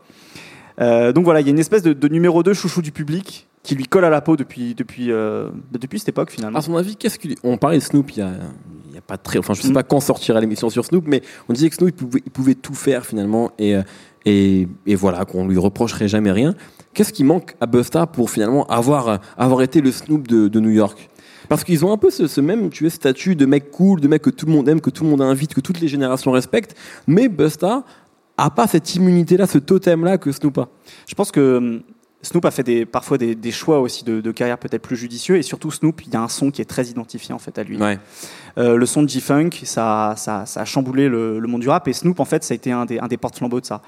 Euh, 0.80 1.12
donc 1.12 1.24
voilà, 1.24 1.40
il 1.40 1.46
y 1.46 1.48
a 1.48 1.52
une 1.52 1.58
espèce 1.58 1.82
de, 1.82 1.92
de 1.92 2.08
numéro 2.08 2.42
2 2.42 2.52
chouchou 2.52 2.82
du 2.82 2.90
public 2.92 3.46
qui 3.62 3.74
lui 3.76 3.86
colle 3.86 4.04
à 4.04 4.10
la 4.10 4.20
peau 4.20 4.36
depuis, 4.36 4.74
depuis, 4.74 5.10
euh, 5.10 5.48
depuis 5.72 5.98
cette 6.00 6.08
époque 6.10 6.30
finalement. 6.30 6.58
À 6.58 6.62
son 6.62 6.76
avis, 6.76 6.96
qu'est-ce 6.96 7.18
qu'il. 7.18 7.36
On 7.44 7.56
parlait 7.56 7.78
de 7.78 7.82
Snoop 7.82 8.10
il 8.10 8.18
y 8.18 8.22
a, 8.22 8.30
il 8.90 8.94
y 8.94 8.98
a 8.98 9.00
pas 9.00 9.16
très. 9.16 9.38
Enfin, 9.38 9.54
je 9.54 9.62
sais 9.62 9.68
Mm. 9.70 9.74
pas 9.74 9.82
quand 9.84 10.00
sortira 10.00 10.40
l'émission 10.40 10.68
sur 10.68 10.84
Snoop, 10.84 11.04
mais 11.06 11.22
on 11.48 11.52
disait 11.52 11.70
que 11.70 11.76
Snoop 11.76 11.90
il 11.90 11.94
pouvait, 11.94 12.22
il 12.26 12.30
pouvait 12.30 12.54
tout 12.56 12.74
faire 12.74 13.06
finalement 13.06 13.52
et, 13.58 13.76
euh, 13.76 13.82
et, 14.26 14.68
et 14.86 14.94
voilà, 14.96 15.24
qu'on 15.24 15.46
lui 15.46 15.56
reprocherait 15.58 16.08
jamais 16.08 16.32
rien. 16.32 16.54
Qu'est-ce 16.92 17.12
qui 17.12 17.24
manque 17.24 17.54
à 17.60 17.66
Busta 17.66 18.06
pour 18.06 18.30
finalement 18.30 18.66
avoir, 18.66 19.20
avoir 19.38 19.62
été 19.62 19.80
le 19.80 19.92
Snoop 19.92 20.26
de, 20.28 20.48
de 20.48 20.60
New 20.60 20.70
York? 20.70 21.08
Parce 21.48 21.64
qu'ils 21.64 21.84
ont 21.84 21.92
un 21.92 21.96
peu 21.96 22.10
ce, 22.10 22.26
ce 22.26 22.40
même 22.40 22.70
tu 22.70 22.88
statut 22.90 23.36
de 23.36 23.46
mec 23.46 23.70
cool, 23.70 24.00
de 24.00 24.08
mec 24.08 24.22
que 24.22 24.30
tout 24.30 24.46
le 24.46 24.52
monde 24.52 24.68
aime, 24.68 24.80
que 24.80 24.90
tout 24.90 25.04
le 25.04 25.10
monde 25.10 25.22
invite, 25.22 25.54
que 25.54 25.60
toutes 25.60 25.80
les 25.80 25.88
générations 25.88 26.30
respectent. 26.32 26.76
Mais 27.06 27.28
Busta 27.28 27.84
a 28.36 28.50
pas 28.50 28.66
cette 28.66 28.94
immunité-là, 28.94 29.46
ce 29.46 29.58
totem-là 29.58 30.18
que 30.18 30.32
Snoop 30.32 30.58
a. 30.58 30.68
Je 31.06 31.14
pense 31.14 31.30
que 31.30 31.56
hum, 31.58 31.82
Snoop 32.22 32.44
a 32.46 32.50
fait 32.50 32.62
des, 32.62 32.86
parfois 32.86 33.18
des, 33.18 33.34
des 33.34 33.50
choix 33.50 33.80
aussi 33.80 34.02
de, 34.04 34.20
de 34.20 34.32
carrière 34.32 34.58
peut-être 34.58 34.82
plus 34.82 34.96
judicieux 34.96 35.36
et 35.36 35.42
surtout 35.42 35.70
Snoop, 35.70 36.02
il 36.06 36.12
y 36.12 36.16
a 36.16 36.22
un 36.22 36.28
son 36.28 36.50
qui 36.50 36.62
est 36.62 36.64
très 36.64 36.86
identifié 36.86 37.34
en 37.34 37.38
fait 37.38 37.58
à 37.58 37.62
lui. 37.62 37.76
Ouais. 37.76 37.98
Euh, 38.56 38.76
le 38.76 38.86
son 38.86 39.02
de 39.02 39.08
G-Funk, 39.08 39.50
ça, 39.64 40.14
ça, 40.16 40.46
ça 40.46 40.62
a 40.62 40.64
chamboulé 40.64 41.08
le, 41.08 41.38
le 41.38 41.48
monde 41.48 41.60
du 41.60 41.68
rap 41.68 41.86
et 41.86 41.92
Snoop 41.92 42.18
en 42.20 42.24
fait 42.24 42.42
ça 42.42 42.54
a 42.54 42.56
été 42.56 42.72
un 42.72 42.86
des, 42.86 42.98
un 42.98 43.08
des 43.08 43.18
porte-flambeaux 43.18 43.60
de 43.60 43.66
ça. 43.66 43.82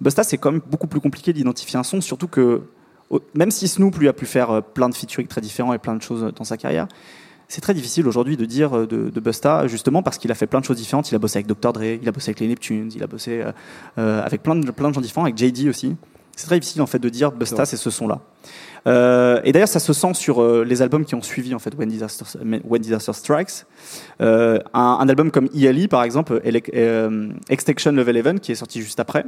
Busta 0.00 0.22
c'est 0.22 0.36
quand 0.36 0.52
même 0.52 0.60
beaucoup 0.70 0.86
plus 0.86 1.00
compliqué 1.00 1.32
d'identifier 1.32 1.78
un 1.78 1.82
son, 1.82 2.00
surtout 2.00 2.28
que 2.28 2.62
même 3.34 3.50
si 3.50 3.68
Snoop 3.68 3.96
lui 3.98 4.08
a 4.08 4.12
pu 4.12 4.26
faire 4.26 4.50
euh, 4.50 4.60
plein 4.60 4.88
de 4.88 4.94
featuring 4.94 5.26
très 5.26 5.40
différents 5.40 5.72
et 5.72 5.78
plein 5.78 5.96
de 5.96 6.02
choses 6.02 6.32
dans 6.34 6.44
sa 6.44 6.56
carrière, 6.56 6.88
c'est 7.48 7.62
très 7.62 7.74
difficile 7.74 8.06
aujourd'hui 8.06 8.36
de 8.36 8.44
dire 8.44 8.76
euh, 8.76 8.86
de, 8.86 9.08
de 9.08 9.20
Busta 9.20 9.66
justement 9.66 10.02
parce 10.02 10.18
qu'il 10.18 10.30
a 10.30 10.34
fait 10.34 10.46
plein 10.46 10.60
de 10.60 10.64
choses 10.64 10.76
différentes. 10.76 11.10
Il 11.10 11.14
a 11.14 11.18
bossé 11.18 11.38
avec 11.38 11.46
Dr. 11.46 11.72
Dre, 11.72 11.82
il 12.00 12.08
a 12.08 12.12
bossé 12.12 12.30
avec 12.30 12.40
les 12.40 12.48
Neptunes, 12.48 12.90
il 12.94 13.02
a 13.02 13.06
bossé 13.06 13.40
euh, 13.40 13.52
euh, 13.98 14.22
avec 14.22 14.42
plein 14.42 14.54
de, 14.54 14.70
plein 14.70 14.90
de 14.90 14.94
gens 14.94 15.00
différents, 15.00 15.24
avec 15.24 15.38
JD 15.38 15.68
aussi. 15.68 15.96
C'est 16.36 16.46
très 16.46 16.60
difficile 16.60 16.82
en 16.82 16.86
fait 16.86 17.00
de 17.00 17.08
dire 17.08 17.32
Busta 17.32 17.64
c'est 17.64 17.76
ce 17.76 17.90
son-là. 17.90 18.20
Euh, 18.86 19.40
et 19.42 19.50
d'ailleurs 19.50 19.68
ça 19.68 19.80
se 19.80 19.92
sent 19.92 20.14
sur 20.14 20.40
euh, 20.40 20.64
les 20.64 20.82
albums 20.82 21.04
qui 21.04 21.16
ont 21.16 21.22
suivi 21.22 21.52
en 21.52 21.58
fait 21.58 21.74
When 21.76 21.88
Disaster, 21.88 22.24
When 22.64 22.80
Disaster 22.80 23.12
Strikes. 23.12 23.64
Euh, 24.20 24.60
un, 24.72 24.98
un 25.00 25.08
album 25.08 25.32
comme 25.32 25.46
E.L.E. 25.46 25.88
par 25.88 26.04
exemple, 26.04 26.40
euh, 26.44 27.28
Extinction 27.48 27.90
Level 27.92 28.22
11 28.24 28.40
qui 28.40 28.52
est 28.52 28.56
sorti 28.56 28.80
juste 28.82 29.00
après. 29.00 29.24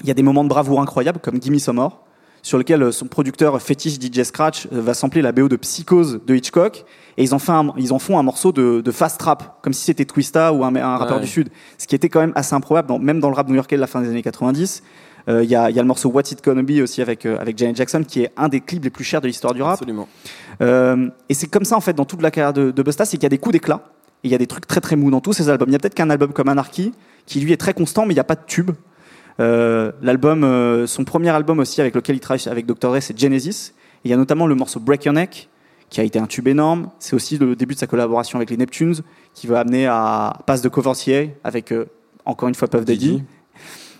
Il 0.00 0.08
y 0.08 0.10
a 0.10 0.14
des 0.14 0.24
moments 0.24 0.42
de 0.42 0.48
bravoure 0.48 0.80
incroyables 0.80 1.20
comme 1.20 1.40
Gimme 1.40 1.60
Some 1.60 1.76
More 1.76 2.04
sur 2.44 2.58
lequel 2.58 2.82
euh, 2.82 2.92
son 2.92 3.06
producteur 3.06 3.60
fétiche 3.62 3.94
DJ 3.98 4.22
Scratch 4.22 4.66
euh, 4.72 4.80
va 4.82 4.92
sampler 4.92 5.22
la 5.22 5.32
BO 5.32 5.48
de 5.48 5.56
Psychose 5.56 6.20
de 6.26 6.34
Hitchcock 6.36 6.84
et 7.16 7.22
ils 7.24 7.34
en, 7.34 7.38
fait 7.38 7.52
un- 7.52 7.72
ils 7.78 7.92
en 7.94 7.98
font 7.98 8.18
un 8.18 8.22
morceau 8.22 8.52
de, 8.52 8.82
de 8.82 8.90
fast 8.92 9.20
rap 9.22 9.58
comme 9.62 9.72
si 9.72 9.82
c'était 9.84 10.04
Twista 10.04 10.52
ou 10.52 10.62
un, 10.64 10.76
un 10.76 10.96
rappeur 10.98 11.16
Ouais. 11.16 11.22
du 11.22 11.28
sud 11.28 11.48
ce 11.78 11.86
qui 11.86 11.94
était 11.94 12.08
quand 12.10 12.20
même 12.20 12.32
assez 12.34 12.54
improbable 12.54 12.86
dans- 12.88 12.98
même 12.98 13.18
dans 13.18 13.30
le 13.30 13.34
rap 13.34 13.48
new-yorkais 13.48 13.76
de 13.76 13.80
la 13.80 13.86
fin 13.86 14.00
des 14.02 14.08
années 14.08 14.22
90 14.22 14.82
Euh, 15.26 15.42
il 15.42 15.48
y, 15.48 15.56
a, 15.56 15.70
y 15.70 15.78
a 15.78 15.82
le 15.82 15.88
morceau 15.88 16.10
What's 16.10 16.32
It 16.32 16.44
Gonna 16.44 16.60
Be 16.62 16.82
aussi 16.82 17.00
avec, 17.00 17.24
euh, 17.24 17.38
avec 17.40 17.56
Janet 17.56 17.76
Jackson 17.76 18.02
qui 18.06 18.20
est 18.24 18.30
un 18.36 18.48
des 18.48 18.60
clips 18.60 18.84
les 18.84 18.90
plus 18.90 19.04
chers 19.04 19.22
de 19.22 19.26
l'histoire 19.26 19.54
du 19.54 19.62
rap 19.62 19.72
Absolument. 19.80 20.06
euh, 20.60 21.08
et 21.30 21.34
c'est 21.34 21.46
comme 21.46 21.64
ça 21.64 21.76
en 21.78 21.80
fait 21.80 21.94
dans 21.94 22.04
toute 22.04 22.20
la 22.20 22.30
carrière 22.30 22.52
de, 22.52 22.70
de 22.70 22.82
Busta, 22.82 23.06
c'est 23.06 23.16
qu'il 23.16 23.22
y 23.22 23.26
a 23.26 23.30
des 23.30 23.38
coups 23.38 23.54
d'éclat 23.54 23.80
et 24.22 24.28
il 24.28 24.30
y 24.30 24.34
a 24.34 24.38
des 24.38 24.46
trucs 24.46 24.66
très 24.66 24.82
très 24.82 24.96
mous 24.96 25.10
dans 25.10 25.20
tous 25.22 25.32
ces 25.32 25.48
albums. 25.48 25.68
Il 25.70 25.72
y 25.72 25.76
a 25.76 25.78
peut-être 25.78 25.94
qu'un 25.94 26.10
album 26.10 26.34
comme 26.34 26.48
Anarchy 26.50 26.92
qui 27.24 27.40
lui 27.40 27.52
est 27.52 27.56
très 27.56 27.72
constant, 27.72 28.04
mais 28.04 28.12
il 28.12 28.16
n'y 28.16 28.20
a 28.20 28.24
pas 28.24 28.34
de 28.34 28.44
tube. 28.46 28.70
Euh, 29.40 29.92
L'album, 30.02 30.44
euh, 30.44 30.86
son 30.86 31.04
premier 31.04 31.30
album 31.30 31.58
aussi 31.58 31.80
avec 31.80 31.94
lequel 31.94 32.16
il 32.16 32.20
travaille 32.20 32.42
avec 32.46 32.66
Dr 32.66 32.90
Dre, 32.90 32.98
c'est 33.00 33.18
Genesis. 33.18 33.72
Il 34.04 34.10
y 34.10 34.14
a 34.14 34.16
notamment 34.16 34.46
le 34.46 34.54
morceau 34.54 34.80
Break 34.80 35.04
Your 35.04 35.14
Neck 35.14 35.48
qui 35.90 36.00
a 36.00 36.04
été 36.04 36.18
un 36.18 36.26
tube 36.26 36.48
énorme. 36.48 36.90
C'est 36.98 37.14
aussi 37.14 37.38
le 37.38 37.56
début 37.56 37.74
de 37.74 37.78
sa 37.78 37.86
collaboration 37.86 38.38
avec 38.38 38.50
les 38.50 38.56
Neptunes 38.56 38.96
qui 39.32 39.46
va 39.46 39.60
amener 39.60 39.86
à 39.86 40.38
Pass 40.46 40.62
de 40.62 40.68
Covercier 40.68 41.36
avec 41.44 41.72
euh, 41.72 41.86
encore 42.24 42.48
une 42.48 42.54
fois 42.54 42.68
Puff 42.68 42.84
Daddy. 42.84 43.22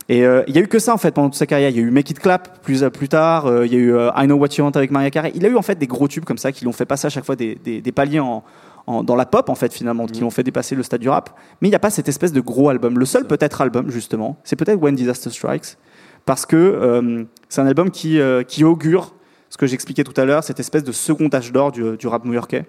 Et 0.08 0.24
euh, 0.24 0.42
il 0.46 0.54
y 0.54 0.58
a 0.58 0.60
eu 0.60 0.68
que 0.68 0.78
ça 0.78 0.92
en 0.92 0.98
fait 0.98 1.12
pendant 1.12 1.28
toute 1.30 1.38
sa 1.38 1.46
carrière. 1.46 1.70
Il 1.70 1.76
y 1.76 1.78
a 1.78 1.82
eu 1.82 1.90
Make 1.90 2.10
It 2.10 2.18
Clap 2.20 2.62
plus 2.62 2.84
plus 2.92 3.08
tard. 3.08 3.46
euh, 3.46 3.64
il 3.66 3.72
y 3.72 3.76
a 3.76 3.78
eu 3.78 3.94
euh, 3.94 4.10
I 4.16 4.26
Know 4.26 4.36
What 4.36 4.48
You 4.58 4.64
Want 4.64 4.72
avec 4.72 4.90
Maria 4.90 5.10
Carey. 5.10 5.32
Il 5.34 5.46
a 5.46 5.48
eu 5.48 5.56
en 5.56 5.62
fait 5.62 5.78
des 5.78 5.86
gros 5.86 6.08
tubes 6.08 6.24
comme 6.24 6.38
ça 6.38 6.52
qui 6.52 6.64
l'ont 6.64 6.72
fait 6.72 6.84
passer 6.84 7.06
à 7.06 7.10
chaque 7.10 7.24
fois 7.24 7.36
des, 7.36 7.54
des, 7.54 7.80
des 7.80 7.92
paliers 7.92 8.20
en, 8.20 8.44
en- 8.86 9.02
dans 9.02 9.16
la 9.16 9.26
pop 9.26 9.48
en 9.48 9.54
fait 9.54 9.72
finalement, 9.72 10.06
qui 10.06 10.20
l'ont 10.20 10.30
fait 10.30 10.42
dépasser 10.42 10.74
le 10.74 10.82
stade 10.82 11.00
du 11.00 11.08
rap. 11.08 11.30
Mais 11.60 11.68
il 11.68 11.70
n'y 11.70 11.76
a 11.76 11.80
pas 11.80 11.90
cette 11.90 12.08
espèce 12.08 12.32
de 12.32 12.40
gros 12.40 12.68
album. 12.68 12.98
Le 12.98 13.04
seul 13.06 13.26
peut-être 13.26 13.60
album 13.60 13.90
justement, 13.90 14.38
c'est 14.44 14.56
peut-être 14.56 14.80
When 14.80 14.94
Disaster 14.94 15.30
Strikes, 15.30 15.76
parce 16.24 16.46
que 16.46 16.56
euh, 16.56 17.24
c'est 17.48 17.60
un 17.60 17.66
album 17.66 17.90
qui 17.90 18.20
euh, 18.20 18.42
qui 18.42 18.64
augure 18.64 19.14
ce 19.50 19.56
que 19.56 19.66
j'expliquais 19.66 20.04
tout 20.04 20.18
à 20.20 20.24
l'heure, 20.24 20.42
cette 20.42 20.58
espèce 20.60 20.82
de 20.84 20.92
second 20.92 21.28
âge 21.32 21.52
d'or 21.52 21.70
du, 21.72 21.96
du 21.96 22.06
rap 22.08 22.24
new-yorkais 22.24 22.64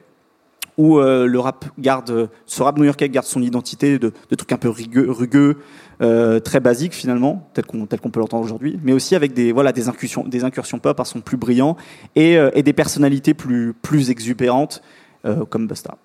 où 0.77 0.99
euh, 0.99 1.25
le 1.25 1.39
rap 1.39 1.63
garde, 1.79 2.29
ce 2.45 2.61
rap 2.61 2.77
new-yorkais 2.77 3.07
garde 3.07 3.25
son 3.25 3.41
identité 3.41 3.97
de, 3.97 4.11
de 4.29 4.35
trucs 4.35 4.51
un 4.51 4.57
peu 4.57 4.67
rugueux, 4.67 5.09
rugueux 5.09 5.55
euh, 6.01 6.41
très 6.41 6.59
basiques 6.59 6.91
finalement, 6.93 7.49
tel 7.53 7.65
qu'on 7.65 7.85
tel 7.85 8.01
qu'on 8.01 8.09
peut 8.09 8.19
l'entendre 8.19 8.43
aujourd'hui, 8.43 8.77
mais 8.83 8.91
aussi 8.91 9.15
avec 9.15 9.33
des 9.33 9.53
voilà 9.53 9.71
des 9.71 9.87
incursions, 9.87 10.25
des 10.27 10.43
incursions 10.43 10.77
pop 10.79 10.99
à 10.99 11.05
son 11.05 11.21
plus 11.21 11.37
brillant 11.37 11.77
et, 12.17 12.37
euh, 12.37 12.49
et 12.55 12.61
des 12.61 12.73
personnalités 12.73 13.33
plus 13.33 13.73
plus 13.81 14.09
exubérantes 14.09 14.81
comme 15.49 15.67
Busta. 15.67 15.97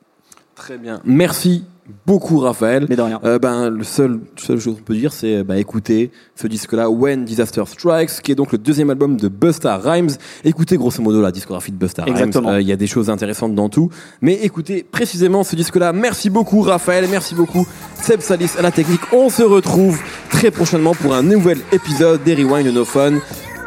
Très 0.60 0.76
bien. 0.76 1.00
Merci 1.06 1.64
beaucoup, 2.06 2.38
Raphaël. 2.38 2.84
Mais 2.90 2.96
de 2.96 3.00
rien. 3.00 3.18
Euh, 3.24 3.38
ben, 3.38 3.70
le 3.70 3.82
seul, 3.82 4.20
seule 4.36 4.60
chose 4.60 4.76
qu'on 4.76 4.82
peut 4.82 4.94
dire, 4.94 5.12
c'est 5.12 5.42
bah, 5.42 5.56
écoutez 5.56 6.10
ce 6.34 6.46
disque-là, 6.46 6.90
When 6.90 7.24
Disaster 7.24 7.62
Strikes, 7.66 8.20
qui 8.22 8.32
est 8.32 8.34
donc 8.34 8.52
le 8.52 8.58
deuxième 8.58 8.90
album 8.90 9.16
de 9.16 9.28
Busta 9.28 9.78
Rhymes. 9.78 10.10
Écoutez 10.44 10.76
grosso 10.76 11.02
modo 11.02 11.22
la 11.22 11.32
discographie 11.32 11.72
de 11.72 11.78
Busta 11.78 12.04
Exactement. 12.06 12.48
Rhymes. 12.48 12.56
Euh, 12.58 12.60
Il 12.60 12.68
y 12.68 12.72
a 12.72 12.76
des 12.76 12.86
choses 12.86 13.08
intéressantes 13.08 13.54
dans 13.54 13.70
tout. 13.70 13.88
Mais 14.20 14.34
écoutez 14.42 14.82
précisément 14.82 15.44
ce 15.44 15.56
disque-là. 15.56 15.94
Merci 15.94 16.28
beaucoup, 16.28 16.60
Raphaël. 16.60 17.06
Merci 17.10 17.34
beaucoup, 17.34 17.66
Seb 17.94 18.20
Salis 18.20 18.50
à 18.58 18.62
la 18.62 18.70
technique. 18.70 19.00
On 19.12 19.30
se 19.30 19.42
retrouve 19.42 19.98
très 20.28 20.50
prochainement 20.50 20.94
pour 20.94 21.14
un 21.14 21.22
nouvel 21.22 21.58
épisode 21.72 22.22
des 22.22 22.34
Rewind 22.34 22.66
No 22.66 22.84
Fun. 22.84 23.14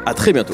À 0.06 0.14
très 0.14 0.32
bientôt. 0.32 0.54